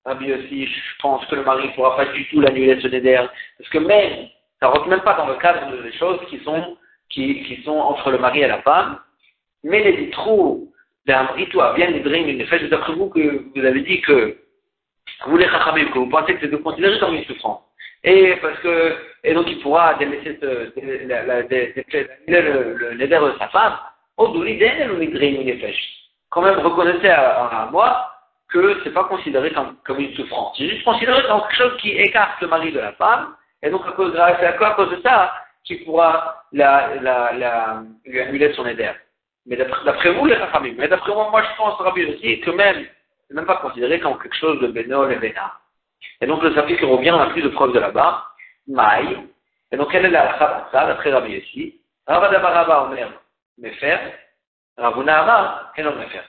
Rabbi 0.05 0.33
aussi, 0.33 0.67
je 0.67 1.01
pense 1.01 1.25
que 1.27 1.35
le 1.35 1.45
mari 1.45 1.69
ne 1.69 1.73
pourra 1.75 1.97
pas 1.97 2.07
du 2.07 2.27
tout 2.29 2.41
l'annuler 2.41 2.81
ce 2.81 2.89
néder. 2.89 3.21
Parce 3.59 3.71
que 3.71 3.79
même, 3.79 4.29
ça 4.59 4.67
ne 4.67 4.73
rentre 4.73 4.89
même 4.89 5.03
pas 5.03 5.15
dans 5.15 5.27
le 5.27 5.37
cadre 5.37 5.83
des 5.83 5.93
choses 5.93 6.19
qui 6.29 6.39
sont, 6.41 6.77
qui, 7.11 7.45
qui 7.45 7.63
sont 7.63 7.79
entre 7.79 8.11
le 8.11 8.19
mari 8.19 8.41
et 8.41 8.49
la 8.49 8.63
femme. 8.63 8.99
Mais 9.63 9.83
les 9.83 10.11
trous 10.11 10.73
d'un 11.07 11.27
rituel 11.27 11.75
bien 11.75 11.91
dream 11.91 12.29
une 12.29 12.41
effet, 12.41 12.67
d'après 12.69 12.95
vous 12.95 13.11
que 13.11 13.45
vous 13.55 13.65
avez 13.65 13.83
dit 13.83 14.01
que 14.01 14.39
vous 15.27 15.37
les 15.37 15.49
Chachamim, 15.49 15.91
que 15.91 15.99
vous 15.99 16.09
pensez 16.09 16.35
que 16.35 16.41
c'est 16.41 16.49
de 16.49 16.57
considérer 16.57 16.99
comme 16.99 17.15
une 17.15 17.25
souffrance. 17.25 17.68
Et 18.05 18.37
parce 18.37 18.59
que, 18.61 18.97
et 19.25 19.35
donc 19.35 19.47
il 19.49 19.61
pourra 19.61 19.95
délaisser 19.95 20.39
le 20.41 20.73
de 22.97 23.39
sa 23.39 23.49
femme, 23.49 23.77
au 24.17 24.29
quand 26.31 26.43
même 26.43 26.59
reconnaissez 26.59 27.09
à, 27.09 27.69
moi 27.73 28.13
que 28.49 28.81
c'est 28.83 28.93
pas 28.93 29.05
considéré 29.05 29.53
comme, 29.53 30.01
une 30.01 30.15
souffrance. 30.15 30.57
C'est 30.57 30.69
juste 30.69 30.85
considéré 30.85 31.23
comme 31.27 31.41
quelque 31.43 31.57
chose 31.57 31.77
qui 31.79 31.91
écarte 31.91 32.41
le 32.41 32.49
mari 32.49 32.73
de 32.73 32.81
la 32.81 32.93
femme, 32.93 33.35
et 33.63 33.71
donc 33.71 33.87
à 33.87 33.93
cause 33.93 34.13
de, 34.13 34.19
à 34.19 34.75
cause 34.75 34.91
de 34.91 35.01
ça 35.03 35.33
qu'il 35.65 35.85
pourra 35.85 36.45
la, 36.53 36.95
la, 37.03 37.33
la, 37.35 37.83
lui 38.07 38.21
annuler 38.21 38.53
son 38.55 38.67
éder. 38.67 38.91
Mais 39.47 39.57
d'après 39.57 40.13
vous, 40.13 40.27
les 40.27 40.37
familles, 40.37 40.77
mais 40.79 40.89
d'après 40.89 41.13
moi, 41.13 41.29
moi 41.31 41.43
je 41.43 41.57
pense, 41.57 41.75
Rabbi 41.79 42.05
aussi, 42.07 42.41
que 42.41 42.51
même, 42.51 42.87
c'est 43.27 43.35
même 43.35 43.47
pas 43.47 43.57
considéré 43.57 44.01
comme 44.01 44.19
quelque 44.19 44.37
chose 44.37 44.61
de 44.61 44.69
bénol 44.69 45.13
et 45.13 45.17
bénard. 45.17 45.61
Et 46.21 46.27
donc 46.27 46.43
le 46.43 46.55
Safik 46.55 46.81
revient, 46.81 47.13
on 47.13 47.19
n'a 47.19 47.31
plus 47.31 47.43
de 47.43 47.49
preuves 47.49 47.73
de 47.73 47.79
là-bas. 47.79 48.25
Maï. 48.67 49.19
Et 49.71 49.77
donc 49.77 49.91
quelle 49.91 50.07
est 50.07 50.11
la 50.11 50.39
ça, 50.39 50.87
d'après 50.87 51.13
Rabbi 51.13 51.33
Yossi 51.33 51.81
Ravadabaraba 52.07 52.85
Omer 52.85 53.09
Mefer. 53.59 53.99
Ravuna 54.77 55.23
Amar 55.23 55.73
Kenon 55.75 55.97
Mefer? 55.97 56.23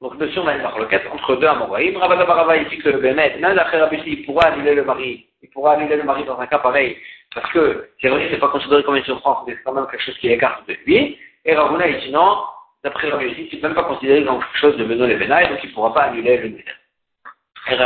Donc 0.00 0.14
monsieur, 0.14 0.40
on 0.40 0.46
a 0.46 0.54
une 0.54 0.62
marloquette 0.62 1.06
entre 1.12 1.36
deux 1.36 1.46
Amoraïm. 1.46 1.96
Ravadabaraba 1.96 2.56
ici 2.56 2.78
que 2.78 2.88
le 2.88 2.98
Bémet, 2.98 3.36
même 3.38 3.54
d'après 3.54 3.80
Rabbi 3.80 3.96
Yossi, 3.96 4.10
il 4.10 4.26
pourra 4.26 4.46
annuler 4.46 4.74
le 4.74 4.84
mari. 4.84 5.26
Il 5.42 5.50
pourra 5.50 5.74
annuler 5.74 5.96
le 5.96 6.04
mari 6.04 6.24
dans 6.24 6.38
un 6.38 6.46
cas 6.46 6.58
pareil. 6.58 6.96
Parce 7.34 7.50
que 7.52 7.88
que 8.02 8.28
c'est 8.30 8.38
pas 8.38 8.48
considéré 8.48 8.82
comme 8.82 8.96
une 8.96 9.04
souffrance, 9.04 9.44
mais 9.46 9.54
c'est 9.54 9.62
quand 9.62 9.72
même 9.72 9.86
quelque 9.90 10.02
chose 10.02 10.18
qui 10.18 10.30
écarte 10.30 10.66
de 10.68 10.76
lui. 10.84 11.18
Et 11.44 11.54
Ravuna 11.54 11.86
ici 11.88 12.10
non, 12.10 12.42
d'après 12.82 13.08
Rabbi 13.10 13.26
Yossi, 13.26 13.48
c'est 13.50 13.62
même 13.62 13.74
pas 13.74 13.84
considéré 13.84 14.24
comme 14.24 14.40
quelque 14.40 14.58
chose 14.58 14.76
de 14.76 14.84
Beno 14.84 15.06
et 15.06 15.16
donc 15.16 15.60
il 15.62 15.72
pourra 15.72 15.94
pas 15.94 16.02
annuler 16.04 16.38
le 16.38 16.48
Néder. 16.48 16.64
Et 17.70 17.76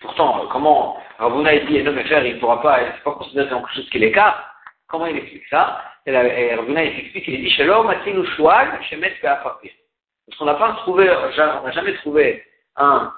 Pourtant, 0.00 0.46
comment 0.50 0.96
Ravuna 1.18 1.58
dit, 1.58 1.82
non 1.82 1.92
mais 1.92 2.04
frère, 2.04 2.24
il 2.24 2.36
ne 2.36 2.40
pourra 2.40 2.62
pas, 2.62 2.78
c'est 2.94 3.02
pas 3.02 3.12
considéré 3.12 3.48
comme 3.48 3.62
quelque 3.62 3.74
chose 3.74 3.90
qui 3.90 3.98
l'écarte. 3.98 4.38
Comment 4.86 5.06
il 5.06 5.16
explique 5.16 5.46
ça? 5.48 5.82
Et 6.06 6.54
Ravuna 6.54 6.84
il 6.84 7.00
explique, 7.00 7.28
il 7.28 7.42
dit, 7.42 7.50
Shalom, 7.50 7.86
Matinu 7.86 8.24
Shual, 8.36 8.80
Shemet 8.88 9.16
Parce 9.20 10.38
qu'on 10.38 10.44
n'a 10.44 10.54
pas 10.54 10.72
trouvé, 10.82 11.10
on 11.10 11.62
n'a 11.62 11.72
jamais 11.72 11.94
trouvé 11.94 12.44
un, 12.76 13.12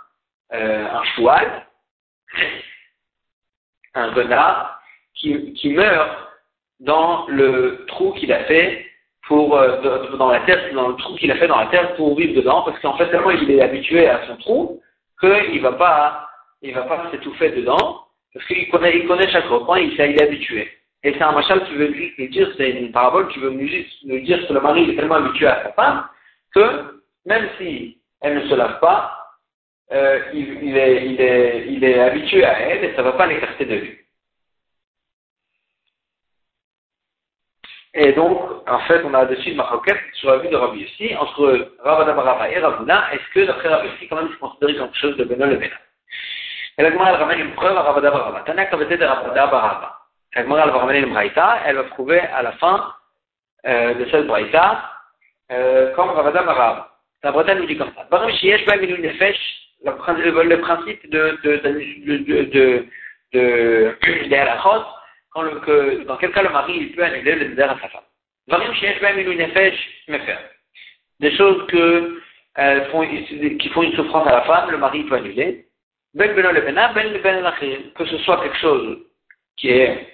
euh, 0.53 0.87
un 0.91 1.05
choual, 1.15 1.67
un 3.95 4.71
qui, 5.15 5.53
qui 5.55 5.71
meurt 5.71 6.29
dans 6.81 7.27
le 7.29 7.85
trou 7.89 8.13
qu'il 8.13 8.33
a 8.33 8.45
fait 8.45 8.87
pour 9.27 9.57
euh, 9.57 10.17
dans 10.17 10.31
la 10.31 10.41
terre, 10.41 10.73
dans 10.75 10.89
le 10.89 10.97
trou 10.97 11.15
qu'il 11.17 11.31
a 11.31 11.37
fait 11.37 11.47
dans 11.47 11.61
la 11.61 11.67
terre 11.67 11.95
pour 11.97 12.17
vivre 12.17 12.35
dedans, 12.35 12.63
parce 12.63 12.79
qu'en 12.81 12.97
fait 12.97 13.11
tellement 13.11 13.31
il 13.31 13.51
est 13.51 13.61
habitué 13.61 14.09
à 14.09 14.27
son 14.27 14.37
trou 14.39 14.81
qu'il 15.21 15.57
ne 15.57 15.61
va 15.61 15.73
pas 15.73 16.30
il 16.62 16.75
va 16.75 16.83
pas 16.83 17.11
s'étouffer 17.11 17.50
dedans, 17.50 18.07
parce 18.33 18.47
qu'il 18.47 18.69
connaît, 18.71 18.99
il 18.99 19.07
connaît 19.07 19.31
chaque 19.31 19.47
recoin, 19.47 19.79
il, 19.79 19.93
il 19.93 20.00
est 20.00 20.23
habitué. 20.23 20.71
Et 21.02 21.12
c'est 21.12 21.23
un 21.23 21.33
machal 21.33 21.64
qui 21.67 21.75
veut 21.75 21.88
nous 22.19 22.26
dire, 22.29 22.52
c'est 22.57 22.71
une 22.71 22.93
parabole 22.93 23.29
qui 23.29 23.38
veut 23.38 23.50
nous 23.50 24.21
dire 24.21 24.47
que 24.47 24.52
le 24.52 24.61
mari 24.61 24.90
est 24.90 24.97
tellement 24.97 25.14
habitué 25.14 25.47
à 25.47 25.62
sa 25.62 25.73
femme, 25.73 26.07
que 26.55 27.00
même 27.25 27.49
si 27.59 27.99
elle 28.21 28.43
ne 28.43 28.49
se 28.49 28.55
lave 28.55 28.81
pas, 28.81 29.17
euh, 29.93 30.21
il, 30.35 30.76
est, 30.76 31.99
habitué 31.99 32.45
à 32.45 32.61
elle 32.61 32.85
et 32.85 32.95
ça 32.95 32.99
ne 32.99 33.05
va 33.05 33.12
pas 33.12 33.26
l'écarter 33.26 33.64
de 33.64 33.75
lui. 33.75 33.99
Et 37.95 38.12
donc, 38.12 38.69
en 38.69 38.79
fait, 38.81 39.02
on 39.05 39.14
a 39.14 39.25
dessus 39.25 39.50
une 39.50 39.57
maroquette 39.57 40.00
sur 40.14 40.31
la 40.31 40.38
vue 40.38 40.49
de 40.49 40.55
Rabbi 40.55 40.81
Yossi, 40.81 41.17
entre 41.17 41.73
Ravada 41.83 42.12
Baraba 42.12 42.49
et 42.49 42.61
Ravuna, 42.61 43.12
est-ce 43.12 43.35
que 43.35 43.47
d'après 43.47 43.69
Rabbi 43.69 43.88
Yossi, 43.88 44.07
quand 44.07 44.17
même, 44.17 44.29
c'est 44.31 44.38
considéré 44.38 44.76
comme 44.76 44.90
quelque 44.90 45.00
chose 45.00 45.17
de 45.17 45.25
Benol 45.25 45.55
et 45.55 45.57
Benol 45.57 45.79
et 46.79 46.83
la 46.83 46.89
elle 46.89 46.95
va 51.77 51.83
à 52.33 52.43
la 52.43 52.53
fin 52.53 52.95
euh, 53.67 53.95
de 53.95 54.05
cette 54.11 54.27
braïta, 54.27 54.91
euh, 55.53 55.93
comme 55.95 56.11
Ravada. 56.11 56.89
La 57.23 57.33
braïta 57.33 57.55
nous 57.55 57.67
dit 57.67 57.77
comme 57.77 57.93
ça. 57.95 58.07
Barim 58.11 58.35
Shiesh 58.37 58.65
le 59.83 60.61
principe 60.61 61.11
de, 61.11 61.39
de, 61.43 61.57
de, 63.33 63.95
dans 66.07 66.17
quel 66.17 66.33
cas 66.33 66.43
le 66.43 66.49
mari 66.50 66.87
peut 66.87 67.05
annuler 67.05 67.35
le 67.35 67.62
à 67.62 67.69
sa 67.69 67.89
femme. 67.89 68.03
Varim 68.49 68.73
Shiesh 68.75 69.00
Baim 69.00 69.19
Ilou 69.19 69.35
Nefesh. 69.35 70.07
Des 71.21 71.37
choses 71.37 71.67
que, 71.67 72.21
euh, 72.59 72.85
font, 72.91 73.07
qui 73.07 73.69
font 73.75 73.83
une 73.83 73.95
souffrance 73.95 74.27
à 74.27 74.33
la 74.33 74.43
femme, 74.43 74.71
le 74.71 74.79
mari 74.79 75.05
peut 75.05 75.17
annuler. 75.17 75.67
Ben 76.14 76.35
ben 76.35 76.43
ben 76.43 77.52
que 77.95 78.05
ce 78.05 78.19
soit 78.19 78.43
quelque 78.43 78.59
chose 78.59 78.99
qui 79.57 79.71
est 79.71 80.09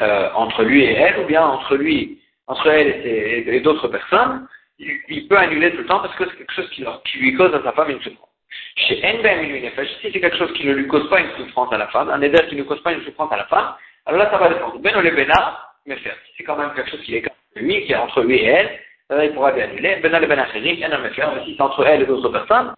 euh, 0.00 0.30
entre 0.34 0.62
lui 0.62 0.84
et 0.84 0.92
elle, 0.92 1.20
ou 1.20 1.26
bien 1.26 1.42
entre 1.42 1.76
lui, 1.76 2.20
entre 2.46 2.68
elle 2.68 3.06
et, 3.06 3.60
d'autres 3.60 3.88
personnes, 3.88 4.46
il, 4.78 5.26
peut 5.26 5.38
annuler 5.38 5.70
tout 5.72 5.78
le 5.78 5.86
temps 5.86 6.00
parce 6.00 6.14
que 6.16 6.24
c'est 6.28 6.36
quelque 6.36 6.52
chose 6.52 6.70
qui, 6.70 6.84
lui 7.18 7.34
cause 7.34 7.54
à 7.54 7.62
sa 7.62 7.72
femme 7.72 7.90
une 7.90 8.00
souffrance. 8.02 8.28
Chez 8.76 9.00
si 9.00 10.12
c'est 10.12 10.20
quelque 10.20 10.36
chose 10.36 10.52
qui 10.52 10.66
ne 10.66 10.74
lui 10.74 10.86
cause 10.86 11.08
pas 11.08 11.20
une 11.20 11.30
souffrance 11.36 11.72
à 11.72 11.78
la 11.78 11.88
femme, 11.88 12.10
un 12.10 12.20
éder 12.20 12.46
qui 12.48 12.56
ne 12.56 12.62
cause 12.62 12.82
pas 12.82 12.92
une 12.92 13.04
souffrance 13.04 13.32
à 13.32 13.38
la 13.38 13.46
femme, 13.46 13.74
alors 14.04 14.20
là 14.20 14.30
ça 14.30 14.38
va 14.38 14.48
dépendre. 14.50 14.78
Ben 14.78 15.00
le 15.00 15.10
bena, 15.10 15.58
mais 15.86 15.96
faire. 15.96 16.16
Si 16.26 16.32
c'est 16.36 16.44
quand 16.44 16.56
même 16.56 16.72
quelque 16.74 16.90
chose 16.90 17.02
qui 17.02 17.16
est 17.16 17.96
entre 17.96 18.22
lui 18.22 18.36
et 18.36 18.44
elle, 18.44 18.80
là, 19.08 19.24
il 19.24 19.32
pourra 19.32 19.52
l'annuler. 19.52 19.96
Ben 20.02 20.12
le 20.12 20.26
bena 20.26 20.46
mais 20.54 21.44
si 21.44 21.54
c'est 21.56 21.62
entre 21.62 21.86
elle 21.86 22.02
et 22.02 22.06
d'autres 22.06 22.28
personnes, 22.28 22.74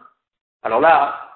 alors 0.63 0.81
là, 0.81 1.29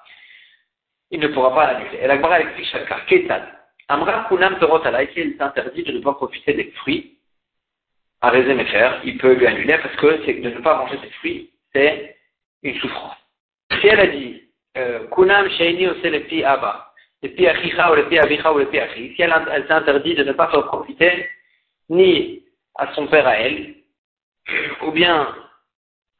il 1.13 1.19
ne 1.19 1.27
pourra 1.27 1.53
pas 1.53 1.71
l'annuler. 1.71 1.99
Et 2.01 2.07
la 2.07 2.15
Gemara 2.15 2.41
explique 2.41 2.71
cas. 2.87 2.99
Ketan. 3.07 3.43
Amra 3.87 4.25
kunam 4.27 4.57
torot 4.59 4.81
ici 5.01 5.21
il 5.21 5.35
s'interdit 5.37 5.83
de 5.83 5.91
ne 5.91 5.99
pas 5.99 6.13
profiter 6.13 6.53
des 6.53 6.71
fruits. 6.71 7.17
À 8.21 8.31
faire, 8.31 9.01
il 9.03 9.17
peut 9.17 9.33
lui 9.33 9.45
annuler 9.45 9.77
parce 9.77 9.95
que 9.97 10.41
de 10.41 10.49
ne 10.49 10.59
pas 10.61 10.77
manger 10.77 10.97
des 10.97 11.09
fruits, 11.09 11.51
c'est 11.73 12.15
une 12.63 12.75
souffrance. 12.79 13.17
Si 13.79 13.87
elle 13.87 13.99
a 13.99 14.07
dit, 14.07 14.41
euh, 14.77 15.07
kunam 15.13 15.49
sheini 15.49 15.87
ose 15.87 16.01
le 16.03 16.21
pi 16.21 16.43
abba, 16.43 16.93
le 17.21 17.29
pi 17.29 17.47
achicha 17.47 17.91
ou 17.91 17.95
le 17.95 18.07
pi 18.07 18.17
avicha 18.17 18.51
ou 18.51 18.59
le 18.59 18.65
pi 18.65 18.79
achi, 18.79 19.13
si 19.15 19.21
elle, 19.21 19.33
elle 19.51 19.67
s'interdit 19.67 20.15
de 20.15 20.23
ne 20.23 20.31
pas 20.31 20.47
faire 20.47 20.65
profiter 20.65 21.27
ni 21.89 22.43
à 22.75 22.91
son 22.93 23.07
père 23.07 23.27
à 23.27 23.35
elle, 23.37 23.75
ou 24.81 24.91
bien 24.91 25.27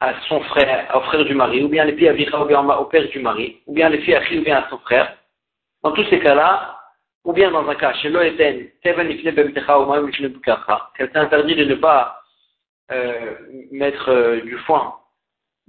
à 0.04 0.16
son 0.28 0.42
frère, 0.42 0.92
au 0.94 1.00
frère 1.02 1.24
du 1.24 1.34
mari, 1.34 1.64
ou 1.64 1.70
bien 1.70 1.86
les 1.86 1.96
filles 1.96 2.10
à 2.10 2.42
ou 2.42 2.46
bien 2.46 2.60
au 2.60 2.86
père 2.86 3.08
du 3.08 3.20
mari, 3.20 3.62
ou 3.68 3.74
bien 3.74 3.88
les 3.88 4.00
filles 4.00 4.16
à 4.16 4.20
ou 4.20 4.44
bien 4.44 4.58
à 4.58 4.70
son 4.70 4.78
frère. 4.80 5.16
Dans 5.82 5.94
tous 5.94 6.04
ces 6.10 6.20
cas-là, 6.20 6.78
ou 7.24 7.32
bien 7.32 7.52
dans 7.52 7.66
un 7.70 7.76
cas, 7.76 7.94
chez 7.94 8.10
l'Oeten, 8.10 8.68
qu'elle 10.98 11.12
s'interdit 11.14 11.56
de 11.56 11.64
ne 11.64 11.76
pas 11.76 12.20
euh, 12.92 13.36
mettre 13.72 14.10
euh, 14.10 14.42
du 14.42 14.58
foin 14.66 14.96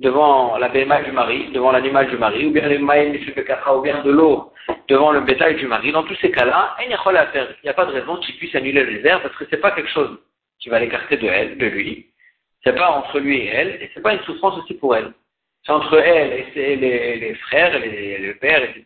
devant 0.01 0.59
la 0.59 0.69
du 0.69 1.13
mari, 1.13 1.53
devant 1.53 1.71
l'animal 1.71 2.09
du 2.09 2.17
mari, 2.17 2.47
ou 2.47 2.51
bien 2.51 2.69
le 2.69 2.81
ou 2.81 3.83
bien 3.83 4.03
de 4.03 4.11
l'eau 4.11 4.53
devant 4.89 5.13
le 5.13 5.21
bétail 5.21 5.55
du 5.55 5.69
mari. 5.69 5.93
Dans 5.93 6.03
tous 6.03 6.17
ces 6.17 6.33
cas-là, 6.33 6.75
il 6.83 6.89
n'y 6.89 7.71
a 7.71 7.75
pas 7.75 7.85
de 7.85 7.93
raison 7.93 8.17
qu'il 8.17 8.37
puisse 8.39 8.57
annuler 8.57 8.83
le 8.83 8.95
neder 8.95 9.19
parce 9.23 9.37
que 9.37 9.45
c'est 9.49 9.61
pas 9.61 9.71
quelque 9.71 9.91
chose 9.91 10.19
qui 10.59 10.71
va 10.71 10.81
l'écarter 10.81 11.19
de 11.19 11.29
elle, 11.29 11.57
de 11.57 11.67
lui. 11.67 12.09
C'est 12.65 12.75
pas 12.75 12.91
entre 12.91 13.21
lui 13.21 13.39
et 13.39 13.49
elle, 13.49 13.83
et 13.83 13.91
c'est 13.93 14.01
pas 14.01 14.15
une 14.15 14.23
souffrance 14.23 14.59
aussi 14.59 14.75
pour 14.75 14.97
elle. 14.97 15.13
C'est 15.65 15.73
entre 15.73 15.99
elle 15.99 16.33
et 16.57 16.77
les, 16.77 17.17
les, 17.17 17.35
frères, 17.35 17.79
les, 17.79 18.19
le 18.19 18.35
père, 18.35 18.63
etc. 18.63 18.85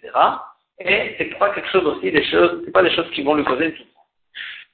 Et 0.80 1.14
c'est 1.18 1.38
pas 1.38 1.50
quelque 1.50 1.70
chose 1.70 1.87
aussi, 1.87 2.11
des 2.11 2.25
choses, 2.25 2.62
c'est 2.64 2.73
pas 2.73 2.82
des 2.82 2.94
choses 2.94 3.11
qui 3.11 3.23
vont 3.23 3.35
lui 3.35 3.44
causer 3.44 3.66
une 3.66 3.76
souffrance. 3.76 4.06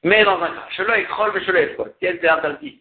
Mais 0.02 0.22
dans 0.24 0.40
un 0.42 0.48
cas, 0.48 0.68
cela 0.76 0.98
est 0.98 1.06
mais 1.34 1.44
cela 1.46 1.60
est 1.62 1.76
Si 1.98 2.06
elle 2.06 2.20
s'est 2.20 2.28
interdit 2.28 2.80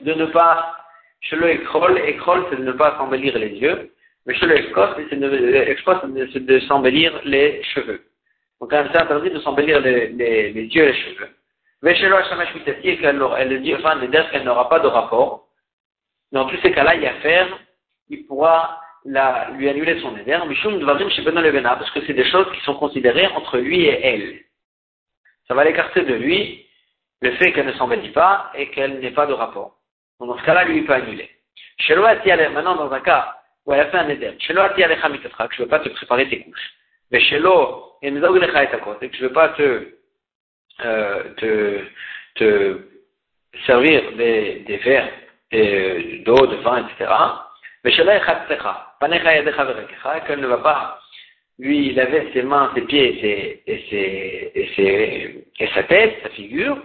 de 0.00 0.14
ne 0.14 0.26
pas, 0.26 0.76
est 1.22 1.64
crol, 1.64 1.98
et 1.98 2.18
c'est 2.50 2.56
de 2.56 2.64
ne 2.64 2.72
pas 2.72 2.96
s'embellir 2.96 3.38
les 3.38 3.50
yeux, 3.50 3.92
mais 4.26 4.34
cela 4.38 4.56
est 4.56 4.72
c'est 5.10 6.46
de, 6.46 6.60
s'embellir 6.60 7.20
les 7.24 7.62
cheveux. 7.62 8.02
Donc 8.60 8.72
elle 8.72 8.90
s'est 8.90 9.02
interdit 9.02 9.30
de 9.30 9.40
s'embellir 9.40 9.80
les, 9.80 10.08
yeux 10.08 10.84
et 10.84 10.92
les 10.92 10.94
cheveux. 10.94 11.28
Chez 11.84 12.08
qu'elle 12.98 13.22
elle 13.38 13.62
dit, 13.62 13.74
enfin, 13.74 13.98
qu'elle 14.30 14.44
n'aura 14.44 14.68
pas 14.68 14.80
de 14.80 14.88
rapport. 14.88 15.46
Dans 16.32 16.46
tous 16.46 16.58
ces 16.62 16.72
cas-là, 16.72 16.94
il 16.96 17.02
y 17.02 17.06
a 17.06 17.14
faire, 17.14 17.46
il 18.08 18.26
pourra 18.26 18.80
la, 19.04 19.50
lui 19.52 19.68
annuler 19.68 20.00
son 20.00 20.16
éder, 20.16 20.36
parce 21.76 21.90
que 21.90 22.04
c'est 22.06 22.14
des 22.14 22.28
choses 22.30 22.50
qui 22.52 22.60
sont 22.60 22.74
considérées 22.74 23.28
entre 23.28 23.58
lui 23.58 23.84
et 23.84 24.06
elle 24.06 24.40
ça 25.48 25.54
va 25.54 25.64
l'écarter 25.64 26.02
de 26.02 26.14
lui 26.14 26.66
le 27.20 27.32
fait 27.32 27.52
qu'elle 27.52 27.66
ne 27.66 27.72
s'embellit 27.72 28.10
pas 28.10 28.52
et 28.54 28.70
qu'elle 28.70 29.00
n'ait 29.00 29.10
pas 29.10 29.26
de 29.26 29.32
rapport. 29.32 29.78
Donc 30.20 30.28
dans 30.28 30.38
ce 30.38 30.44
cas-là, 30.44 30.64
lui, 30.64 30.78
il 30.78 30.86
peut 30.86 30.92
annuler. 30.92 31.30
Maintenant, 32.50 32.76
dans 32.76 32.92
un 32.92 33.00
cas 33.00 33.34
où 33.64 33.72
elle 33.72 33.80
a 33.80 33.86
fait 33.86 33.98
un 33.98 34.08
éder, 34.08 34.36
que 35.48 35.54
je 35.54 35.62
ne 35.62 35.64
veux 35.64 35.70
pas 35.70 35.80
te 35.80 35.88
préparer 35.88 36.28
tes 36.28 36.42
couches. 36.42 36.72
Mais 37.10 37.20
l'eau, 37.38 37.96
et 38.02 38.10
que 38.10 38.16
je 38.18 39.22
ne 39.22 39.28
veux 39.28 39.32
pas 39.32 39.48
te, 39.50 39.97
euh, 40.84 41.82
te 42.34 42.78
servir 43.66 44.12
des, 44.16 44.64
des 44.66 44.76
verres 44.78 45.10
d'eau, 46.24 46.46
de 46.46 46.56
vin, 46.56 46.86
etc. 46.86 47.10
Mais 47.84 47.92
qu'elle 47.92 48.06
ne 50.40 50.46
va 50.46 50.58
pas 50.58 50.98
lui, 51.58 51.98
avait 51.98 52.28
ses 52.32 52.42
mains, 52.42 52.70
ses 52.74 52.82
pieds 52.82 53.08
et, 53.08 53.20
ses, 53.20 53.62
et, 54.54 54.68
ses, 54.76 55.44
et, 55.58 55.68
sa 55.74 55.82
tête, 55.84 56.18
sa 56.22 56.28
figure. 56.30 56.78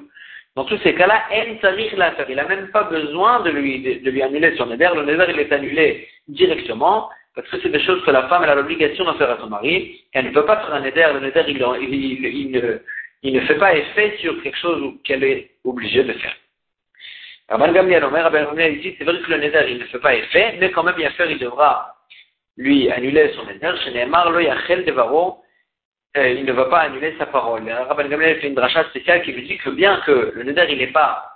Dans 0.56 0.66
tous 0.66 0.78
ces 0.84 0.94
cas-là, 0.96 1.24
il 1.32 2.36
n'a 2.36 2.48
même 2.48 2.70
pas 2.70 2.84
besoin 2.84 3.42
de 3.42 3.52
lui, 3.52 4.02
de, 4.02 4.10
lui 4.10 4.22
annuler 4.22 4.56
son 4.56 4.68
neder. 4.68 4.90
Le 4.96 5.04
neder, 5.04 5.26
il 5.30 5.40
est 5.40 5.52
annulé 5.52 6.08
directement, 6.28 7.10
parce 7.36 7.48
que 7.50 7.58
c'est 7.62 7.70
des 7.70 7.82
choses 7.82 8.04
que 8.04 8.12
la 8.12 8.28
femme 8.28 8.44
elle 8.44 8.52
a 8.52 8.56
l'obligation 8.56 9.04
d'en 9.06 9.16
faire 9.16 9.32
à 9.32 9.38
son 9.38 9.48
mari. 9.48 10.02
Elle 10.14 10.26
ne 10.26 10.32
peut 10.32 10.46
pas 10.46 10.58
faire 10.58 10.74
un 10.74 10.82
neder. 10.82 11.08
Le 11.14 11.20
neder, 11.20 11.44
il, 11.48 11.58
il, 11.82 12.26
il 12.26 12.82
ne 13.32 13.42
fait 13.42 13.58
pas 13.58 13.76
effet 13.76 14.18
sur 14.20 14.42
quelque 14.44 14.58
chose 14.58 14.96
qu'elle 15.04 15.24
est 15.24 15.52
obligée 15.64 16.04
de 16.04 16.14
faire. 16.14 16.36
Rabban 17.50 17.72
Gamliel 17.72 18.04
Omer, 18.04 18.24
Rabban 18.24 18.46
Gamliel 18.46 18.78
ici, 18.78 18.96
c'est 18.98 19.04
vrai 19.04 19.20
que 19.22 19.32
le 19.32 19.38
neder, 19.38 19.66
il 19.70 19.78
ne 19.78 19.86
fait 19.86 20.00
pas 20.00 20.16
effet, 20.16 20.56
mais 20.60 20.72
quand 20.72 20.84
même, 20.84 20.96
bien 20.96 21.12
faire, 21.12 21.30
il 21.30 21.40
devra 21.40 21.96
lui 22.58 22.92
annuler 22.92 23.32
son 23.36 23.48
éder, 23.50 23.72
chez 23.84 23.92
Neymar, 23.92 24.42
yachel 24.42 24.86
devaro, 24.86 25.40
euh, 26.18 26.30
il 26.30 26.46
ne 26.46 26.52
va 26.52 26.66
pas 26.66 26.82
annuler 26.82 27.16
sa 27.18 27.26
parole. 27.26 27.70
Rabban 27.70 28.08
Gamliel 28.10 28.40
fait 28.40 28.48
une 28.48 28.56
dracha 28.56 28.84
spéciale 28.86 29.24
qui 29.24 29.32
lui 29.32 29.48
dit 29.48 29.58
que 29.58 29.70
bien 29.70 30.02
que 30.06 30.32
le 30.36 30.44
neder 30.44 30.66
il 30.70 30.78
n'est 30.78 30.92
pas, 30.92 31.34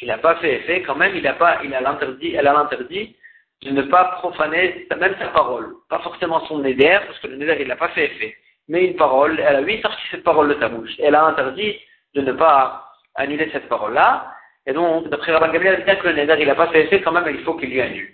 il 0.00 0.08
n'a 0.08 0.18
pas 0.18 0.36
fait 0.36 0.56
effet, 0.56 0.82
quand 0.82 0.96
même 0.96 1.14
il 1.16 1.26
a 1.26 1.34
pas, 1.34 1.60
il 1.62 1.74
a 1.74 1.80
l'interdit, 1.80 2.34
elle 2.34 2.48
a 2.48 2.52
l'interdit 2.52 3.16
de 3.62 3.70
ne 3.70 3.82
pas 3.82 4.04
profaner 4.18 4.88
même 4.98 5.14
sa 5.18 5.28
parole. 5.28 5.74
Pas 5.88 6.00
forcément 6.00 6.44
son 6.46 6.58
neder, 6.58 6.98
parce 7.06 7.18
que 7.20 7.28
le 7.28 7.36
neder 7.36 7.58
il 7.60 7.68
n'a 7.68 7.76
pas 7.76 7.88
fait 7.88 8.06
effet. 8.06 8.36
Mais 8.68 8.86
une 8.86 8.96
parole, 8.96 9.38
elle 9.40 9.56
a 9.56 9.60
lui 9.60 9.80
sorti 9.80 10.00
cette 10.10 10.24
parole 10.24 10.48
de 10.48 10.54
ta 10.54 10.68
bouche. 10.68 10.92
Elle 10.98 11.14
a 11.14 11.24
interdit 11.26 11.78
de 12.14 12.20
ne 12.20 12.32
pas 12.32 12.88
annuler 13.14 13.50
cette 13.52 13.68
parole-là. 13.68 14.32
Et 14.66 14.72
donc, 14.72 15.08
d'après 15.08 15.32
Rabban 15.32 15.52
Gamliel, 15.52 15.84
bien 15.84 15.96
que 15.96 16.08
le 16.08 16.14
neder 16.14 16.36
il 16.40 16.46
n'a 16.46 16.54
pas 16.54 16.68
fait 16.68 16.84
effet, 16.84 17.00
quand 17.00 17.12
même 17.12 17.26
il 17.28 17.42
faut 17.44 17.54
qu'il 17.54 17.70
lui 17.70 17.80
annule. 17.80 18.12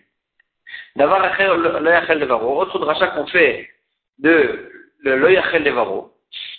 D'avoir 0.97 1.21
l'oyachel 1.21 2.21
devaro. 2.21 2.61
Autre 2.61 2.79
dracha 2.79 3.09
qu'on 3.09 3.27
fait 3.27 3.69
de 4.19 4.71
l'oyachel 5.03 5.65
devaro. 5.65 6.13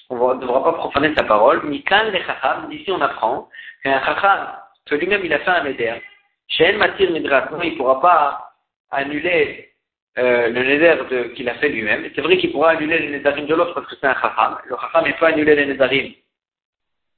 On 0.10 0.36
ne 0.36 0.42
devra 0.42 0.64
pas 0.64 0.74
profaner 0.74 1.14
sa 1.16 1.24
parole. 1.24 1.64
Mikan 1.66 2.12
le 2.12 2.20
chacham. 2.20 2.70
D'ici 2.70 2.92
on 2.92 3.02
apprend 3.02 3.50
qu'un 3.84 4.00
chacham, 4.04 4.56
que 4.86 4.96
lui-même 4.96 5.26
il 5.26 5.34
a 5.34 5.40
fait 5.40 5.52
un 5.52 5.64
neder. 5.64 6.02
Shen 6.48 6.78
matir 6.78 7.10
il 7.10 7.22
ne 7.22 7.78
pourra 7.78 8.02
pas 8.02 8.52
annuler 8.92 9.69
euh, 10.20 10.50
le 10.50 10.64
neder 10.64 11.34
qu'il 11.36 11.48
a 11.50 11.56
fait 11.56 11.70
lui-même. 11.70 12.10
C'est 12.14 12.22
vrai 12.22 12.38
qu'il 12.38 12.52
pourra 12.52 12.72
annuler 12.72 13.00
les 13.00 13.10
nedarim 13.10 13.46
de 13.46 13.56
l'autre 13.56 13.74
parce 13.74 13.88
que 13.88 13.96
c'est 13.96 14.08
un 14.08 14.14
chacham. 14.14 14.58
Le 14.66 14.76
chacham 14.76 15.04
il 15.06 15.14
peut 15.14 15.26
annuler 15.26 15.56
les 15.56 15.66
nedarim. 15.66 16.14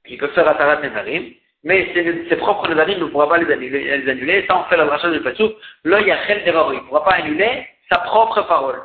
Il 0.06 0.18
peut 0.18 0.28
faire 0.30 0.48
atarat 0.48 0.82
nedarim 0.82 1.34
mais 1.64 1.92
ses, 1.94 2.36
propres 2.38 2.68
nedarim 2.68 3.00
ne 3.00 3.06
pourra 3.06 3.28
pas 3.28 3.38
les 3.38 3.52
annuler, 3.52 3.98
les 3.98 4.10
annuler. 4.10 4.46
Ça, 4.48 4.58
on 4.58 4.64
fait 4.64 4.78
la 4.78 4.86
dracha 4.86 5.10
du 5.12 5.20
Patsou. 5.22 5.52
L'œil 5.84 6.14
chel 6.28 6.44
devaro. 6.44 6.74
Il 6.74 6.78
ne 6.78 6.82
pourra 6.82 7.04
pas 7.04 7.16
annuler 7.16 7.68
sa 7.92 8.00
propre 8.00 8.42
parole. 8.44 8.82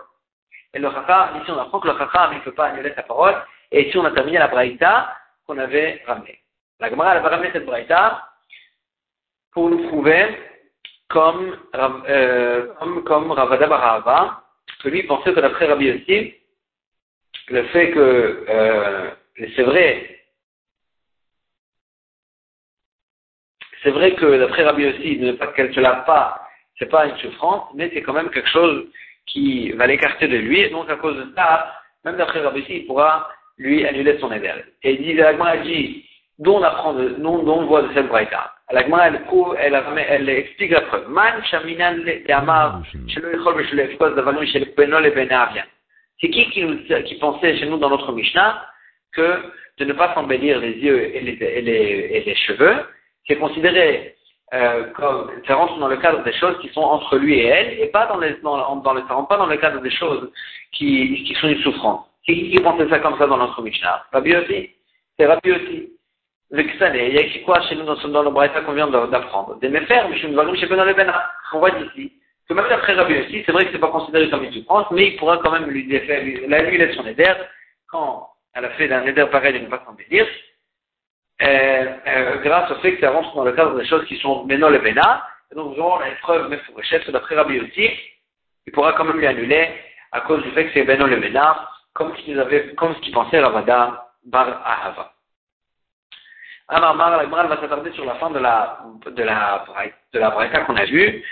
Et 0.75 0.79
le 0.79 0.91
chacham, 0.91 1.41
ici 1.41 1.51
on 1.51 1.59
apprend 1.59 1.81
que 1.81 1.89
le 1.89 1.99
chacham, 1.99 2.31
il 2.33 2.39
ne 2.39 2.43
peut 2.43 2.53
pas 2.53 2.67
annuler 2.67 2.93
sa 2.95 3.03
parole. 3.03 3.35
Et 3.71 3.89
ici 3.89 3.97
on 3.99 4.05
a 4.05 4.11
terminé 4.11 4.39
la 4.39 4.49
braïta 4.49 5.15
qu'on 5.47 5.59
avait 5.59 6.03
ramenée. 6.07 6.41
La 6.81 6.91
Gemara, 6.91 7.17
elle 7.17 7.23
va 7.23 7.29
ramener 7.31 7.51
cette 7.53 7.65
braïta 7.65 8.29
pour 9.53 9.71
nous 9.71 9.89
prouver 9.89 10.27
comme, 11.09 11.57
euh, 11.75 12.67
comme, 12.79 13.05
comme 13.05 13.31
Ravada 13.31 13.67
Barahava, 13.67 14.43
que 14.83 14.89
lui 14.89 15.03
pensait 15.05 15.33
que 15.33 15.41
d'après 15.41 15.67
Rabbi 15.67 15.91
aussi, 15.91 16.35
le 17.49 17.63
fait 17.65 17.91
que 17.93 18.45
euh, 18.49 19.11
c'est 19.55 19.63
vrai 19.63 20.17
C'est 23.83 23.93
vrai 23.93 24.17
que 24.17 24.39
d'après 24.39 24.65
Rabbi 24.65 25.33
pas 25.35 25.47
qu'elle 25.53 25.69
ne 25.69 25.73
se 25.73 25.81
pas, 25.81 26.41
c'est 26.77 26.91
pas 26.91 27.07
une 27.07 27.17
souffrance, 27.19 27.71
mais 27.75 27.89
c'est 27.95 28.03
quand 28.03 28.15
même 28.15 28.31
quelque 28.31 28.49
chose 28.49 28.89
qui 29.27 29.71
va 29.73 29.87
l'écarter 29.87 30.27
de 30.27 30.39
lui, 30.39 30.61
et 30.61 30.71
donc 30.71 30.91
à 30.91 30.97
cause 30.97 31.17
de 31.17 31.33
ça, 31.37 31.73
même 32.05 32.17
d'après 32.17 32.41
Rabbi 32.41 32.63
aussi, 32.63 32.79
il 32.79 32.87
pourra 32.87 33.29
lui 33.59 33.87
annuler 33.87 34.19
son 34.19 34.33
éder. 34.33 34.53
Et 34.83 34.95
il 34.95 35.03
dit, 35.03 35.15
la 35.15 35.57
dit, 35.59 36.05
dont 36.41 36.59
on 36.59 36.63
apprend, 36.65 36.95
de, 36.95 37.11
dont 37.11 37.45
on 37.47 37.67
voit 37.67 37.83
de 37.83 37.95
cette 37.95 38.09
braïta. 38.09 38.56
La 38.73 38.81
elle, 38.81 39.21
elle, 39.59 39.83
elle, 40.09 40.29
explique 40.29 40.73
la 40.73 40.81
preuve. 40.83 41.09
Man 41.09 41.43
shaminan 41.45 41.99
le 42.05 42.23
C'est 46.21 46.31
qui 46.31 46.51
qui, 46.51 46.65
nous, 46.65 46.79
qui 47.05 47.15
pensait 47.17 47.59
chez 47.59 47.67
nous 47.67 47.79
dans 47.79 47.91
notre 47.91 48.13
Mishnah 48.13 48.67
que 49.13 49.53
de 49.79 49.85
ne 49.85 49.93
pas 49.93 50.13
s'embellir 50.15 50.59
les 50.59 50.73
yeux 50.73 51.15
et 51.15 51.21
les, 51.21 51.33
et 51.33 51.63
les, 51.63 52.09
et 52.11 52.25
les 52.25 52.35
cheveux, 52.35 52.77
qui 53.25 53.35
est 53.35 53.39
considéré 53.39 54.17
euh, 54.55 54.85
comme 54.95 55.31
ça 55.47 55.55
rentre 55.55 55.79
dans 55.79 55.89
le 55.89 55.97
cadre 55.97 56.23
des 56.25 56.33
choses 56.33 56.59
qui 56.61 56.69
sont 56.71 56.83
entre 56.83 57.19
lui 57.19 57.39
et 57.39 57.47
elle, 57.47 57.81
et 57.81 57.87
pas 57.87 58.07
dans, 58.07 58.19
les, 58.19 58.35
dans, 58.43 58.77
dans 58.77 58.95
le, 58.95 59.03
ça 59.03 59.15
rentre 59.15 59.29
pas 59.29 59.37
dans 59.37 59.47
le 59.47 59.57
cadre 59.59 59.81
des 59.81 59.91
choses 59.91 60.33
qui, 60.73 61.25
qui 61.25 61.35
sont 61.35 61.49
une 61.49 61.63
souffrance. 61.63 62.07
Qui, 62.25 62.51
qui 62.51 62.61
pensait 62.61 62.89
ça 62.89 62.99
comme 62.99 63.19
ça 63.19 63.27
dans 63.27 63.39
notre 63.39 63.63
Mishnah? 63.63 64.07
Rabbi 64.13 64.35
aussi. 64.37 64.71
C'est 65.17 65.27
Rabbi 65.27 65.53
aussi. 65.53 65.96
Il 66.53 66.61
y 66.61 67.19
a 67.19 67.23
écrit 67.23 67.43
quoi 67.43 67.61
chez 67.63 67.75
nous 67.75 67.85
dans, 67.85 67.97
dans 67.97 68.23
le 68.23 68.31
Braïta 68.31 68.61
qu'on 68.61 68.73
vient 68.73 68.87
d'apprendre? 68.87 69.59
Des 69.59 69.69
méfers, 69.69 70.09
mais 70.09 70.17
je 70.17 70.29
ne 70.29 70.55
chez 70.55 70.67
Benoît 70.67 70.93
Bena. 70.93 71.29
On 71.53 71.59
voit 71.59 71.73
d'ici. 71.73 72.13
Que 72.49 72.55
même 72.55 72.69
d'après 72.69 72.93
Rabbi 72.93 73.19
aussi, 73.19 73.43
c'est 73.45 73.51
vrai 73.51 73.67
que 73.67 73.73
c'est 73.73 73.81
pas 73.81 73.89
considéré 73.89 74.31
comme 74.31 74.45
une 74.45 74.53
souffrance, 74.53 74.87
mais 74.93 75.09
il 75.09 75.17
pourra 75.17 75.39
quand 75.39 75.51
même 75.51 75.69
lui 75.69 75.85
défaire, 75.89 76.23
la 76.47 76.63
lui 76.63 76.79
laisse 76.79 76.95
son 76.95 77.05
éder, 77.05 77.33
quand 77.89 78.29
elle 78.55 78.65
a 78.65 78.71
fait 78.71 78.87
d'un 78.87 79.05
éder 79.05 79.27
pareil 79.27 79.55
de 79.55 79.59
ne 79.59 79.67
pas 79.67 79.83
s'en 79.85 79.97
dire, 80.09 80.27
euh, 81.43 81.87
euh, 82.07 82.37
grâce 82.39 82.71
au 82.71 82.77
fait 82.77 82.95
que 82.95 83.01
ça 83.01 83.11
rentre 83.11 83.35
dans 83.35 83.45
le 83.45 83.51
cadre 83.51 83.77
des 83.77 83.87
choses 83.87 84.07
qui 84.07 84.17
sont 84.19 84.45
Ménol 84.45 84.77
et 84.77 84.79
Béna. 84.79 85.27
Et 85.51 85.57
donc, 85.57 85.77
nous 85.77 85.85
la 85.99 86.11
preuve, 86.23 86.49
mais 86.49 86.59
pour 86.59 86.83
chef, 86.85 87.09
d'après 87.11 87.35
Rabbi 87.35 87.59
aussi, 87.59 87.91
il 88.67 88.73
pourra 88.73 88.93
quand 88.93 89.05
même 89.05 89.19
lui 89.19 89.27
annuler 89.27 89.69
à 90.13 90.21
cause 90.21 90.43
du 90.45 90.51
fait 90.53 90.67
que 90.67 90.73
c'est 90.73 90.85
Bénol 90.85 91.13
et 91.15 91.17
Béna, 91.17 91.69
comme 91.95 92.17
ce 92.17 92.23
qu'il 92.23 92.39
avait, 92.39 92.75
comme 92.75 92.95
ce 92.95 93.01
qu'il 93.01 93.13
pensait 93.13 93.41
Ravada 93.41 94.07
Bar 94.25 94.63
Ahava. 94.65 95.16
Amar 96.69 97.11
la 97.11 97.25
va 97.25 97.61
s'attarder 97.61 97.93
sur 97.93 98.05
la 98.05 98.15
fin 98.17 98.31
de 98.31 98.39
la, 98.39 98.81
de 99.07 99.23
la, 99.23 99.65
de 100.13 100.19
la 100.19 100.31
braïta 100.31 100.61
qu'on 100.63 100.77
a 100.77 100.85
vue. 100.85 101.23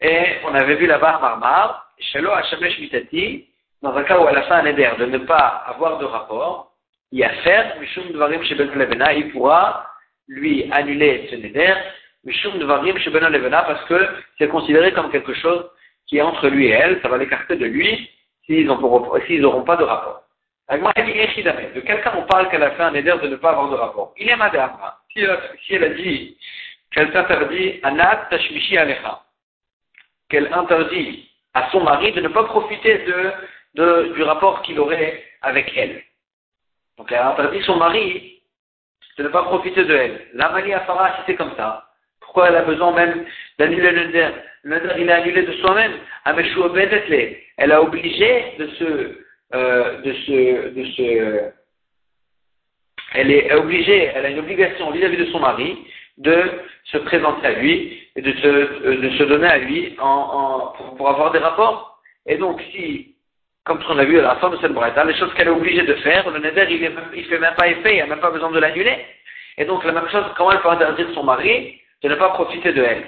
Et 0.00 0.38
on 0.44 0.54
avait 0.54 0.76
vu 0.76 0.86
barre 0.88 1.20
Marmar, 1.20 1.86
Shelo 1.98 2.30
Hashemesh 2.32 2.78
Mitati, 2.80 3.46
dans 3.82 3.94
un 3.94 4.02
cas 4.02 4.18
où 4.18 4.26
elle 4.28 4.36
a 4.36 4.42
fait 4.42 4.54
un 4.54 4.66
éder 4.66 4.90
de 4.98 5.06
ne 5.06 5.18
pas 5.18 5.62
avoir 5.66 5.98
de 5.98 6.04
rapport, 6.06 6.72
faire 7.12 7.76
Mishum 7.80 8.10
Dvarim 8.12 8.42
Sheben 8.44 8.70
Levena, 8.74 9.12
il 9.12 9.30
pourra 9.30 9.86
lui 10.28 10.70
annuler 10.72 11.28
ce 11.30 11.36
neder, 11.36 11.74
Mishum 12.24 12.58
Dvarim 12.58 12.98
Sheben 12.98 13.28
Levena, 13.28 13.62
parce 13.62 13.84
que 13.84 14.08
c'est 14.38 14.48
considéré 14.48 14.92
comme 14.92 15.10
quelque 15.10 15.34
chose 15.34 15.70
qui 16.06 16.18
est 16.18 16.22
entre 16.22 16.48
lui 16.48 16.66
et 16.66 16.70
elle, 16.70 17.00
ça 17.02 17.08
va 17.08 17.18
l'écarter 17.18 17.56
de 17.56 17.66
lui 17.66 18.10
s'ils 18.46 18.66
n'auront 18.66 19.62
pas 19.62 19.76
de 19.76 19.84
rapport. 19.84 20.22
De 20.70 21.80
quelqu'un 21.80 22.12
on 22.16 22.22
parle 22.22 22.48
qu'elle 22.48 22.62
a 22.62 22.70
fait 22.72 22.82
un 22.82 22.92
neder 22.92 23.16
de 23.22 23.28
ne 23.28 23.36
pas 23.36 23.50
avoir 23.50 23.70
de 23.70 23.74
rapport? 23.74 24.14
Il 24.16 24.28
est 24.28 24.36
madame. 24.36 24.76
Si, 25.12 25.20
si 25.66 25.74
elle 25.74 25.84
a 25.84 25.88
dit 25.88 26.38
qu'elle 26.92 27.12
s'interdit 27.12 27.80
Anat 27.82 28.28
Tashmishi 28.30 28.78
Alecha, 28.78 29.22
qu'elle 30.28 30.52
interdit 30.52 31.28
à 31.54 31.68
son 31.72 31.82
mari 31.82 32.12
de 32.12 32.20
ne 32.20 32.28
pas 32.28 32.44
profiter 32.44 33.04
de, 33.74 34.12
du 34.14 34.22
rapport 34.22 34.62
qu'il 34.62 34.78
aurait 34.78 35.24
avec 35.42 35.76
elle. 35.76 36.04
Donc 36.98 37.10
elle 37.10 37.18
interdit 37.18 37.62
son 37.62 37.76
mari 37.76 38.40
de 39.18 39.24
ne 39.24 39.28
pas 39.28 39.42
profiter 39.42 39.84
de 39.84 39.94
elle. 39.94 40.28
La 40.34 40.50
Mali 40.50 40.72
Afara, 40.72 41.16
si 41.16 41.22
c'est 41.26 41.34
comme 41.34 41.54
ça, 41.56 41.88
pourquoi 42.20 42.48
elle 42.48 42.56
a 42.56 42.62
besoin 42.62 42.92
même 42.92 43.26
d'annuler 43.58 43.90
le 43.90 44.06
neder 44.06 44.28
Le 44.62 44.80
il 44.98 45.08
est 45.08 45.12
annulé 45.12 45.42
de 45.42 45.52
soi-même. 45.54 45.98
Elle 47.56 47.72
a 47.72 47.82
obligé 47.82 48.54
de 48.58 48.66
se, 48.68 49.18
euh, 49.54 50.00
de 50.02 50.12
se, 50.12 50.68
de 50.70 50.84
se, 50.84 51.50
elle 53.14 53.30
est 53.30 53.52
obligée, 53.54 54.10
elle 54.14 54.26
a 54.26 54.30
une 54.30 54.38
obligation 54.38 54.90
vis-à-vis 54.90 55.16
de 55.16 55.26
son 55.26 55.40
mari 55.40 55.76
de 56.18 56.42
se 56.84 56.98
présenter 56.98 57.46
à 57.46 57.52
lui 57.52 57.98
et 58.14 58.22
de 58.22 58.32
se, 58.32 58.46
euh, 58.46 59.00
de 59.00 59.10
se 59.10 59.22
donner 59.24 59.48
à 59.48 59.58
lui 59.58 59.96
en, 59.98 60.04
en, 60.06 60.94
pour, 60.96 61.08
avoir 61.08 61.32
des 61.32 61.38
rapports. 61.38 61.98
Et 62.26 62.36
donc, 62.36 62.60
si, 62.72 63.16
comme 63.64 63.80
on 63.88 63.98
a 63.98 64.04
vu 64.04 64.18
à 64.18 64.22
la 64.22 64.36
fin 64.36 64.50
de 64.50 64.58
cette 64.58 64.72
bretta, 64.72 65.04
les 65.04 65.16
choses 65.16 65.32
qu'elle 65.34 65.48
est 65.48 65.50
obligée 65.50 65.82
de 65.82 65.94
faire, 65.94 66.30
le 66.30 66.38
neder, 66.38 66.66
il 66.70 66.82
ne 66.82 67.24
fait 67.24 67.38
même 67.38 67.54
pas 67.54 67.68
effet, 67.68 67.96
il 67.96 67.98
n'a 67.98 68.06
même 68.06 68.20
pas 68.20 68.30
besoin 68.30 68.50
de 68.50 68.58
l'annuler. 68.58 69.04
Et 69.56 69.64
donc, 69.64 69.84
la 69.84 69.92
même 69.92 70.08
chose, 70.10 70.24
comment 70.36 70.52
elle 70.52 70.60
peut 70.60 70.70
interdire 70.70 71.08
son 71.14 71.24
mari 71.24 71.80
de 72.02 72.08
ne 72.08 72.14
pas 72.14 72.30
profiter 72.30 72.72
de 72.72 72.82
elle? 72.82 73.04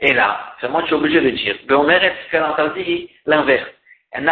Et 0.00 0.12
là, 0.12 0.54
moi 0.70 0.82
qui 0.82 0.88
suis 0.88 0.94
obligé 0.94 1.20
de 1.20 1.30
dire, 1.30 1.54
est-ce 1.56 2.30
qu'elle 2.30 2.42
interdit 2.42 3.10
l'inverse. 3.24 3.70
Elle 4.12 4.28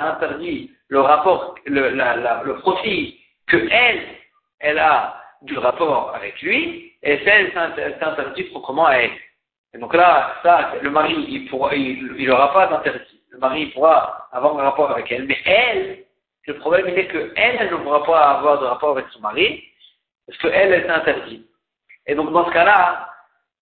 interdit 0.00 0.70
le 0.88 1.00
rapport, 1.00 1.54
le, 1.66 1.90
la, 1.90 2.42
le 2.44 2.58
profit 2.58 3.20
que 3.46 3.56
elle, 3.70 4.02
elle 4.60 4.78
a 4.78 5.20
du 5.42 5.58
rapport 5.58 6.14
avec 6.14 6.40
lui, 6.40 6.92
et 7.02 7.22
celle 7.24 7.52
s'interdit 7.52 8.44
proprement 8.44 8.86
à 8.86 8.94
elle. 8.94 9.12
Et 9.74 9.78
donc 9.78 9.94
là, 9.94 10.36
ça, 10.42 10.72
le 10.80 10.90
mari, 10.90 11.14
il 11.28 11.48
pourra, 11.48 11.74
il 11.74 12.26
n'aura 12.26 12.52
pas 12.52 12.66
d'interdit. 12.68 13.20
Le 13.30 13.38
mari 13.38 13.66
pourra 13.66 14.28
avoir 14.32 14.58
un 14.58 14.62
rapport 14.62 14.90
avec 14.90 15.10
elle, 15.10 15.24
mais 15.24 15.38
elle, 15.44 16.04
le 16.46 16.58
problème 16.58 16.86
il 16.88 16.98
est 16.98 17.08
que 17.08 17.32
elle, 17.36 17.56
elle 17.58 17.70
ne 17.72 17.76
pourra 17.76 18.04
pas 18.04 18.30
avoir 18.38 18.60
de 18.60 18.66
rapport 18.66 18.90
avec 18.90 19.06
son 19.10 19.20
mari, 19.20 19.64
parce 20.26 20.38
qu'elle, 20.38 20.72
elle 20.72 20.86
s'interdit. 20.86 21.46
Et 22.06 22.14
donc 22.14 22.32
dans 22.32 22.46
ce 22.46 22.52
cas-là, 22.52 23.10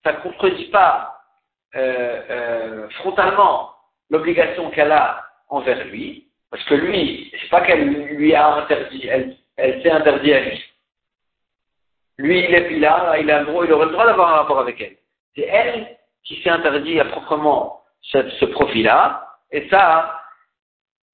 ça 0.04 0.12
ne 0.12 0.18
contredit 0.18 0.66
pas 0.66 1.20
euh, 1.74 2.20
euh, 2.30 2.88
frontalement 2.90 3.71
l'obligation 4.12 4.70
qu'elle 4.70 4.92
a 4.92 5.24
envers 5.48 5.84
lui, 5.86 6.28
parce 6.50 6.62
que 6.64 6.74
lui, 6.74 7.32
c'est 7.40 7.48
pas 7.48 7.62
qu'elle 7.62 7.88
lui 7.88 8.34
a 8.34 8.56
interdit, 8.56 9.08
elle, 9.08 9.82
s'est 9.82 9.90
interdit 9.90 10.34
à 10.34 10.40
lui. 10.40 10.62
Lui, 12.18 12.44
il 12.44 12.54
est 12.54 12.70
là, 12.78 13.16
il, 13.18 13.30
a 13.30 13.42
droit, 13.42 13.64
il 13.64 13.72
aurait 13.72 13.86
le 13.86 13.92
droit 13.92 14.06
d'avoir 14.06 14.28
un 14.28 14.36
rapport 14.36 14.60
avec 14.60 14.80
elle. 14.80 14.96
C'est 15.34 15.48
elle 15.48 15.96
qui 16.24 16.40
s'est 16.42 16.50
interdit 16.50 17.00
à 17.00 17.06
proprement 17.06 17.80
ce, 18.02 18.28
ce 18.38 18.44
profil-là, 18.44 19.26
et 19.50 19.66
ça, 19.70 20.20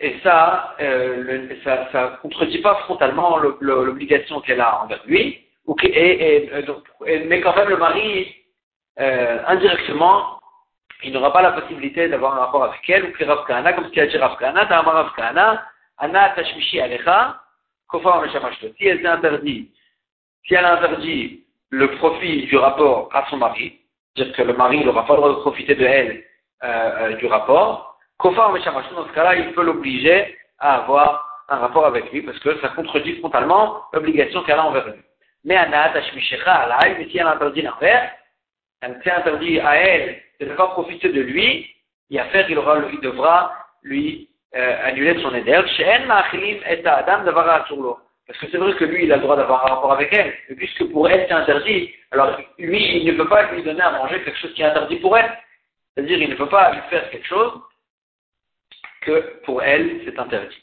et 0.00 0.18
ça, 0.22 0.74
euh, 0.80 1.48
ça, 1.62 1.88
ça 1.92 2.18
contredit 2.20 2.58
pas 2.58 2.74
frontalement 2.84 3.38
l'obligation 3.38 4.40
qu'elle 4.40 4.60
a 4.60 4.82
envers 4.82 5.02
lui, 5.06 5.44
et, 5.84 6.50
et, 7.06 7.24
mais 7.26 7.40
quand 7.40 7.54
même 7.54 7.68
le 7.68 7.76
mari, 7.76 8.34
euh, 8.98 9.38
indirectement, 9.46 10.37
il 11.04 11.12
n'aura 11.12 11.32
pas 11.32 11.42
la 11.42 11.52
possibilité 11.52 12.08
d'avoir 12.08 12.34
un 12.34 12.40
rapport 12.40 12.64
avec 12.64 12.80
elle, 12.88 13.04
ou 13.04 13.12
que 13.12 13.24
Rav 13.24 13.44
Kahana, 13.46 13.72
comme 13.72 13.84
ce 13.86 13.90
qu'il 13.90 14.02
a 14.02 14.06
dit 14.06 14.16
Rav 14.16 14.36
Kahana, 14.36 14.66
Ta'amar 14.66 14.94
Rav 14.94 15.14
Kahana, 15.14 15.62
Anna 15.98 16.30
Tashmishi 16.30 16.80
Alecha, 16.80 17.40
Kofar 17.88 18.24
Si 18.76 18.86
elle 18.86 19.06
interdit, 19.06 19.70
si 20.46 20.54
elle 20.54 20.64
interdit 20.64 21.44
le 21.70 21.96
profit 21.96 22.46
du 22.46 22.56
rapport 22.56 23.08
à 23.12 23.26
son 23.30 23.36
mari, 23.36 23.80
c'est-à-dire 24.14 24.34
que 24.34 24.42
le 24.42 24.54
mari 24.54 24.84
n'aura 24.84 25.06
pas 25.06 25.14
le 25.14 25.20
droit 25.20 25.30
de 25.30 25.40
profiter 25.40 25.74
de 25.74 25.84
elle 25.84 26.24
euh, 26.64 26.66
euh, 26.66 27.16
du 27.16 27.26
rapport, 27.26 27.98
Kofar 28.18 28.52
Meshamashto, 28.52 28.94
dans 28.94 29.06
ce 29.06 29.12
cas-là, 29.12 29.36
il 29.36 29.52
peut 29.52 29.62
l'obliger 29.62 30.36
à 30.58 30.78
avoir 30.78 31.24
un 31.48 31.58
rapport 31.58 31.86
avec 31.86 32.10
lui, 32.12 32.22
parce 32.22 32.38
que 32.40 32.60
ça 32.60 32.68
contredit 32.70 33.18
frontalement 33.20 33.82
l'obligation 33.92 34.42
qu'elle 34.42 34.58
a 34.58 34.66
envers 34.66 34.86
lui. 34.86 35.00
Mais 35.44 35.56
Anna 35.56 35.90
Tashmishecha 35.90 36.52
Alay, 36.52 36.96
mais 36.98 37.08
si 37.08 37.18
elle 37.18 37.26
interdit 37.28 37.62
l'inverse, 37.62 38.10
elle 38.80 39.00
s'est 39.02 39.12
interdit 39.12 39.60
à 39.60 39.76
elle 39.76 40.20
de 40.40 40.46
ne 40.46 40.54
pas 40.54 40.68
profiter 40.68 41.08
de 41.10 41.20
lui, 41.20 41.68
il, 42.10 42.20
faire, 42.32 42.48
il, 42.50 42.58
aura, 42.58 42.78
il 42.92 43.00
devra 43.00 43.52
lui 43.82 44.28
euh, 44.54 44.76
annuler 44.84 45.20
son 45.20 45.34
éder. 45.34 45.52
Parce 48.28 48.40
que 48.40 48.46
c'est 48.50 48.58
vrai 48.58 48.74
que 48.74 48.84
lui, 48.84 49.04
il 49.04 49.12
a 49.12 49.16
le 49.16 49.22
droit 49.22 49.36
d'avoir 49.36 49.66
un 49.66 49.74
rapport 49.74 49.92
avec 49.92 50.12
elle, 50.12 50.34
mais 50.48 50.56
puisque 50.56 50.84
pour 50.90 51.08
elle 51.08 51.24
c'est 51.26 51.34
interdit, 51.34 51.90
alors 52.10 52.38
lui, 52.58 52.98
il 52.98 53.06
ne 53.06 53.16
peut 53.16 53.28
pas 53.28 53.50
lui 53.52 53.62
donner 53.62 53.80
à 53.80 53.90
manger 53.90 54.22
quelque 54.22 54.38
chose 54.38 54.52
qui 54.52 54.62
est 54.62 54.66
interdit 54.66 54.96
pour 54.96 55.16
elle. 55.16 55.30
C'est-à-dire, 55.94 56.18
il 56.18 56.30
ne 56.30 56.34
peut 56.34 56.48
pas 56.48 56.72
lui 56.72 56.80
faire 56.90 57.08
quelque 57.10 57.26
chose 57.26 57.52
que 59.00 59.40
pour 59.44 59.62
elle 59.62 60.02
c'est 60.04 60.18
interdit. 60.18 60.62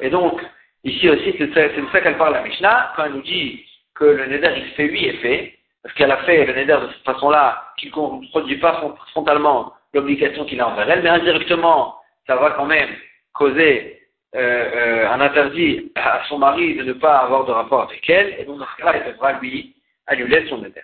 Et 0.00 0.08
donc, 0.08 0.40
ici 0.84 1.08
aussi, 1.10 1.34
c'est 1.38 1.48
de 1.48 1.88
ça 1.92 2.00
qu'elle 2.00 2.16
parle 2.16 2.32
la 2.32 2.42
Mishnah, 2.42 2.92
quand 2.96 3.04
elle 3.04 3.12
nous 3.12 3.22
dit 3.22 3.66
que 3.94 4.04
le 4.04 4.26
neder 4.26 4.54
il 4.56 4.70
fait 4.72 4.88
huit 4.88 5.06
effets, 5.06 5.55
parce 5.86 5.98
qu'elle 5.98 6.10
a 6.10 6.16
fait 6.24 6.44
le 6.44 6.52
neder 6.52 6.78
de 6.82 6.88
cette 6.88 7.04
façon-là, 7.04 7.62
qui 7.76 7.86
ne 7.86 8.28
produit 8.30 8.58
pas 8.58 8.82
frontalement 9.12 9.72
l'obligation 9.94 10.44
qu'il 10.44 10.60
a 10.60 10.66
envers 10.66 10.90
elle, 10.90 11.04
mais 11.04 11.10
indirectement, 11.10 11.94
ça 12.26 12.34
va 12.34 12.50
quand 12.50 12.64
même 12.64 12.88
causer 13.32 14.02
euh, 14.34 14.40
euh, 14.40 15.08
un 15.08 15.20
interdit 15.20 15.92
à 15.94 16.24
son 16.28 16.38
mari 16.38 16.74
de 16.74 16.82
ne 16.82 16.92
pas 16.94 17.18
avoir 17.18 17.44
de 17.44 17.52
rapport 17.52 17.82
avec 17.82 18.10
elle, 18.10 18.34
et 18.36 18.44
donc 18.44 18.58
dans 18.58 18.66
ce 18.66 18.82
cas-là, 18.82 18.98
il 18.98 19.12
devra 19.12 19.34
lui 19.34 19.76
annuler 20.08 20.48
son 20.48 20.58
neder. 20.58 20.82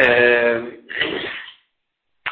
Euh, 0.00 0.70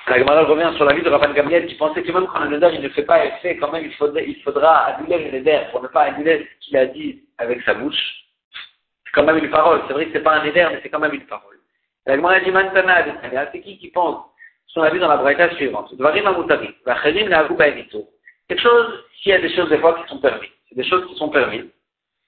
la 0.09 0.19
Gemara 0.19 0.45
revient 0.45 0.73
sur 0.77 0.87
la 0.87 0.95
vie 0.95 1.03
de 1.03 1.11
Rabban 1.11 1.35
Gamliel 1.35 1.67
qui 1.67 1.75
pensait 1.75 2.03
que 2.03 2.13
même 2.13 2.27
quand 2.29 2.45
le 2.45 2.49
neder 2.49 2.79
ne 2.79 2.89
fait 2.89 3.05
pas 3.05 3.27
effet, 3.27 3.59
quand 3.59 3.71
même 3.73 3.85
il 3.85 4.43
faudra 4.43 4.87
annuler 4.87 5.31
le 5.31 5.39
neder 5.39 5.65
pour 5.71 5.83
ne 5.83 5.89
pas 5.89 6.05
annuler 6.05 6.49
ce 6.61 6.67
qu'il 6.67 6.79
a 6.79 6.87
dit 6.87 7.25
avec 7.37 7.61
sa 7.61 7.75
bouche 7.75 8.23
c'est 9.13 9.21
quand 9.21 9.27
même 9.27 9.45
une 9.45 9.51
parole. 9.51 9.83
C'est 9.87 9.93
vrai 9.93 10.07
que 10.07 10.13
c'est 10.13 10.23
pas 10.23 10.37
un 10.37 10.45
éder, 10.45 10.67
mais 10.71 10.81
c'est 10.83 10.89
quand 10.89 10.99
même 10.99 11.13
une 11.13 11.27
parole. 11.27 11.59
La 12.07 12.17
Gemara 12.17 12.41
dit 12.41 12.51
Mantana 12.51 13.05
c'est 13.53 13.61
qui 13.61 13.79
qui 13.79 13.89
pense 13.89 14.25
son 14.69 14.83
avis 14.83 14.99
dans 14.99 15.09
la 15.09 15.19
braïta 15.19 15.55
suivante? 15.55 15.95
Quelque 18.49 18.61
chose, 18.61 19.05
s'il 19.23 19.31
y 19.31 19.35
a 19.35 19.41
des 19.41 19.55
choses 19.55 19.69
des 19.69 19.79
fois 19.79 20.03
qui 20.03 20.09
sont 20.09 20.19
permises, 20.19 20.51
c'est 20.69 20.75
des 20.75 20.85
choses 20.85 21.07
qui 21.09 21.15
sont 21.17 21.29
permises, 21.29 21.71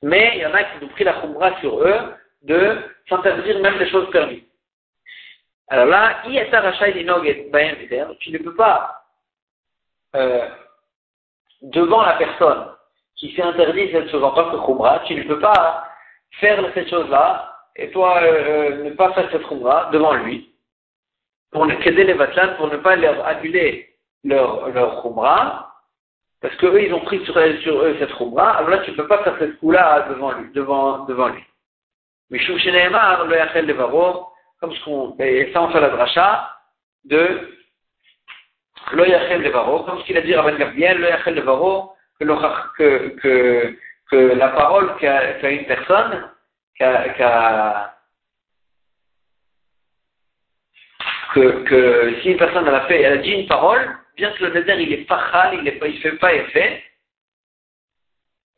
mais 0.02 0.32
il 0.34 0.42
y 0.42 0.46
en 0.46 0.54
a 0.54 0.62
qui 0.62 0.84
ont 0.84 0.88
pris 0.88 1.04
la 1.04 1.14
khumra 1.14 1.58
sur 1.60 1.80
eux 1.80 2.14
de 2.42 2.76
s'interdire 3.08 3.58
même 3.60 3.78
des 3.78 3.88
choses 3.88 4.10
permises. 4.10 4.44
Alors 5.68 5.86
là, 5.86 6.22
tu 8.20 8.30
ne 8.30 8.38
peux 8.38 8.54
pas, 8.54 9.04
euh, 10.14 10.48
devant 11.62 12.02
la 12.02 12.12
personne 12.14 12.66
qui 13.16 13.34
s'est 13.34 13.42
interdit 13.42 13.90
cette 13.90 14.10
chose 14.10 14.22
en 14.22 14.32
tant 14.32 14.50
que 14.50 15.06
tu 15.06 15.14
ne 15.14 15.22
peux 15.24 15.40
pas 15.40 15.88
faire 16.32 16.64
cette 16.74 16.90
chose-là, 16.90 17.52
et 17.76 17.90
toi 17.90 18.20
euh, 18.22 18.26
euh, 18.26 18.84
ne 18.84 18.90
pas 18.90 19.12
faire 19.12 19.30
cette 19.30 19.46
khumra 19.46 19.90
devant 19.92 20.14
lui, 20.14 20.52
pour 21.50 21.66
ne 21.66 21.74
qu'aider 21.76 22.04
les 22.04 22.14
vatlan, 22.14 22.56
pour 22.56 22.68
ne 22.68 22.76
pas 22.78 22.96
leur 22.96 23.26
annuler 23.26 23.88
leur, 24.24 24.68
leur 24.70 25.02
parce 26.44 26.56
qu'eux, 26.56 26.82
ils 26.82 26.92
ont 26.92 27.00
pris 27.00 27.24
sur, 27.24 27.38
eux 27.38 27.96
cette 27.98 28.12
khumra, 28.12 28.58
alors 28.58 28.68
là, 28.68 28.78
tu 28.78 28.90
ne 28.90 28.96
peux 28.96 29.06
pas 29.06 29.24
faire 29.24 29.34
cette 29.38 29.58
coup-là 29.60 30.08
devant 30.10 30.32
lui. 30.32 30.52
Devant, 30.52 31.06
devant 31.06 31.28
lui. 31.28 31.42
Mais 32.28 32.38
le 32.38 33.34
Yachel 33.34 33.66
Devaro, 33.66 34.28
comme 34.60 34.74
ce 34.74 34.84
qu'on, 34.84 35.16
et 35.20 35.50
ça 35.54 35.62
on 35.62 35.70
fait 35.70 35.80
la 35.80 35.88
dracha, 35.88 36.50
de 37.04 37.48
le 38.92 39.08
Yachel 39.08 39.42
Devaro, 39.42 39.84
comme 39.84 40.00
ce 40.00 40.04
qu'il 40.04 40.18
a 40.18 40.20
dit 40.20 40.34
Rabban 40.34 40.58
Gabriel, 40.58 40.98
le 40.98 41.08
Yachel 41.08 41.34
Devaro, 41.34 41.92
que, 42.18 42.24
que, 42.76 43.08
que 43.20 43.76
que 44.14 44.34
la 44.34 44.48
parole 44.48 44.94
qu'a 45.00 45.50
une 45.50 45.64
personne, 45.64 46.30
que, 51.34 51.64
que, 51.64 52.14
si 52.22 52.30
une 52.30 52.36
personne 52.36 52.68
a 52.68 52.80
fait, 52.82 53.02
elle 53.02 53.14
a 53.14 53.22
dit 53.22 53.32
une 53.32 53.48
parole, 53.48 53.96
bien 54.16 54.30
que 54.32 54.44
le 54.44 54.50
désert 54.52 54.80
il 54.80 54.92
est 54.92 55.04
fachal, 55.06 55.54
il 55.54 55.64
ne 55.64 55.70
fait 56.00 56.12
pas 56.12 56.32
effet, 56.32 56.82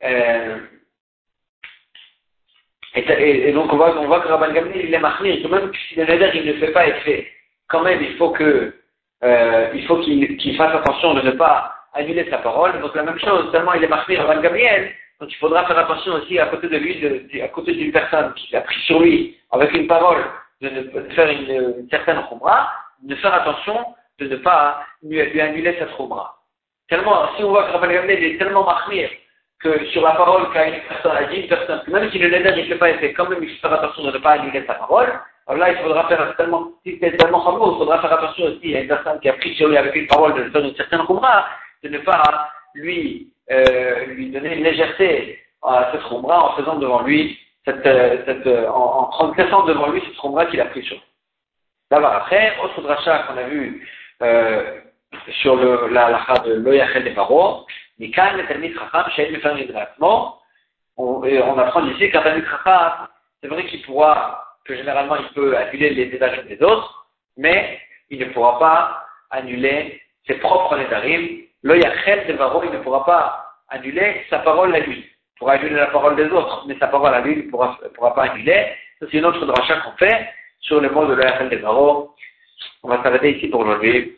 euh, 0.03 0.59
et, 2.93 3.51
donc 3.51 3.73
on 3.73 3.77
voit, 3.77 3.97
on 3.97 4.05
voit 4.05 4.21
que 4.21 4.27
Rabban 4.27 4.53
Gamliel 4.53 4.85
il 4.85 4.93
est 4.93 4.99
marmir, 4.99 5.41
que 5.41 5.47
même 5.47 5.71
si 5.73 5.95
le 5.95 6.05
désert 6.05 6.35
il 6.35 6.45
ne 6.45 6.53
fait 6.53 6.71
pas 6.71 6.87
effet, 6.87 7.31
quand 7.67 7.81
même 7.81 8.01
il 8.01 8.15
faut 8.17 8.29
que 8.29 8.75
euh, 9.23 9.71
il 9.73 9.85
faut 9.87 9.97
qu'il 10.01 10.55
fasse 10.55 10.75
attention 10.75 11.15
de 11.15 11.21
ne 11.21 11.31
pas 11.31 11.73
annuler 11.93 12.29
sa 12.29 12.37
parole. 12.37 12.79
Donc 12.79 12.93
la 12.93 13.03
même 13.03 13.19
chose, 13.19 13.51
tellement 13.51 13.73
il 13.73 13.83
est 13.83 13.87
marmir 13.87 14.23
Rabban 14.23 14.41
Gamliel, 14.41 14.93
donc 15.19 15.31
il 15.31 15.37
faudra 15.37 15.65
faire 15.65 15.79
attention 15.79 16.13
aussi 16.13 16.37
à 16.39 16.45
côté 16.47 16.67
de 16.67 16.77
lui, 16.77 17.41
à 17.41 17.47
côté 17.47 17.73
d'une 17.73 17.91
personne 17.91 18.33
qui 18.35 18.55
a 18.55 18.61
pris 18.61 18.79
sur 18.81 18.99
lui 18.99 19.37
avec 19.51 19.73
une 19.73 19.87
parole 19.87 20.23
de, 20.61 20.69
faire 21.15 21.29
une, 21.29 21.87
certaine 21.89 22.21
khumra, 22.29 22.71
de 23.01 23.15
faire 23.15 23.33
attention 23.33 23.95
de 24.19 24.27
ne 24.27 24.35
pas 24.37 24.83
lui, 25.03 25.41
annuler 25.41 25.75
cette 25.79 25.95
khumra. 25.95 26.37
Tellement, 26.87 27.35
si 27.35 27.43
on 27.43 27.49
voit 27.49 27.63
que 27.65 27.71
Rabbi 27.73 27.93
Gamliel 27.93 28.23
est 28.23 28.37
tellement 28.37 28.63
marmir 28.63 29.09
que 29.59 29.85
sur 29.87 30.03
la 30.03 30.11
parole 30.11 30.51
qu'a 30.53 30.67
une 30.69 30.81
personne, 30.87 31.17
a 31.17 31.23
dit 31.23 31.41
une 31.41 31.47
personne, 31.47 31.81
même 31.87 32.11
si 32.11 32.19
le 32.19 32.29
neder 32.29 32.55
ne 32.55 32.67
fait 32.67 32.77
pas 32.77 32.91
effet, 32.91 33.13
quand 33.13 33.27
même 33.27 33.39
il 33.41 33.49
faut 33.49 33.67
faire 33.67 33.73
attention 33.73 34.03
de 34.03 34.11
ne 34.11 34.17
pas 34.19 34.33
annuler 34.33 34.63
sa 34.67 34.75
parole, 34.75 35.19
Alors 35.47 35.59
là, 35.59 35.71
il 35.71 35.77
faudra 35.79 36.07
faire 36.07 36.35
tellement, 36.37 36.71
si 36.85 36.97
c'est 37.01 37.17
tellement 37.17 37.43
fameux, 37.43 37.73
il 37.73 37.77
faudra 37.77 37.99
faire 38.01 38.13
attention 38.13 38.45
aussi 38.45 38.75
à 38.75 38.81
une 38.81 38.87
personne 38.87 39.19
qui 39.19 39.29
a 39.29 39.33
pris 39.33 39.55
sur 39.55 39.67
lui 39.67 39.77
avec 39.77 39.95
une 39.95 40.07
parole 40.07 40.35
de 40.35 40.49
faire 40.51 40.63
une 40.63 40.75
certaine 40.75 41.05
khumra, 41.07 41.47
de 41.83 41.89
ne 41.89 41.97
pas 41.99 42.49
lui, 42.75 43.31
euh, 43.51 44.05
lui 44.07 44.31
donner 44.31 44.55
une 44.55 44.63
légèreté 44.63 45.39
à 45.63 45.89
cette 45.91 46.03
khumra 46.03 46.51
en 46.51 46.55
faisant 46.55 46.75
devant 46.75 47.01
lui, 47.01 47.39
cette, 47.65 47.85
euh, 47.85 48.23
cette, 48.25 48.47
euh, 48.47 48.69
en, 48.69 49.01
en 49.01 49.03
transgressant 49.05 49.65
devant 49.65 49.89
lui 49.89 50.01
cette 50.01 50.17
khumra 50.17 50.45
qu'il 50.47 50.61
a 50.61 50.65
pris 50.65 50.83
sur. 50.83 50.97
D'abord 51.89 52.13
après, 52.13 52.53
autre 52.63 52.81
dracha 52.81 53.19
qu'on 53.19 53.37
a 53.37 53.43
vu 53.43 53.87
sur 55.41 55.55
la 55.89 56.09
lacha 56.09 56.39
de 56.39 56.53
Loyachel 56.55 57.05
des 57.05 57.11
Paro, 57.11 57.65
Nikan 57.99 58.33
le 58.35 59.55
Nidrasmo, 59.55 60.37
on, 60.97 61.57
apprend 61.57 61.85
ici 61.87 62.09
qu'un 62.09 62.21
Talmid 62.21 62.45
c'est 63.41 63.47
vrai 63.47 63.65
qu'il 63.67 63.81
pourra 63.83 64.43
que 64.65 64.75
généralement 64.75 65.15
il 65.15 65.27
peut 65.33 65.55
annuler 65.55 65.91
les 65.91 66.15
étages 66.15 66.43
des 66.45 66.61
autres, 66.61 67.07
mais 67.37 67.79
il 68.09 68.19
ne 68.19 68.33
pourra 68.33 68.59
pas 68.59 69.05
annuler 69.29 70.01
ses 70.25 70.35
propres 70.35 70.75
nedarim. 70.77 71.43
Le 71.63 71.77
yachel 71.77 72.27
de 72.27 72.33
Varo, 72.33 72.63
il 72.63 72.71
ne 72.71 72.79
pourra 72.79 73.05
pas 73.05 73.45
annuler 73.69 74.25
sa 74.29 74.39
parole 74.39 74.75
à 74.75 74.79
lui. 74.79 74.99
Il 74.99 75.39
pourra 75.39 75.53
annuler 75.53 75.75
la 75.75 75.87
parole 75.87 76.15
des 76.15 76.29
autres, 76.29 76.65
mais 76.67 76.77
sa 76.79 76.87
parole 76.87 77.13
à 77.13 77.21
lui, 77.21 77.33
il 77.33 77.45
ne 77.45 77.49
pourra, 77.49 77.77
pas 78.13 78.23
annuler. 78.23 78.67
c'est 78.99 79.13
une 79.13 79.25
autre 79.25 79.45
dracha 79.45 79.77
qu'on 79.81 79.97
fait 79.97 80.29
sur 80.61 80.81
le 80.81 80.89
mot 80.89 81.05
de 81.05 81.13
le 81.13 81.23
yachel 81.23 81.49
de 81.49 81.57
Varo. 81.57 82.15
On 82.83 82.89
va 82.89 83.01
s'arrêter 83.03 83.37
ici 83.37 83.47
pour 83.47 83.61
aujourd'hui. 83.61 84.17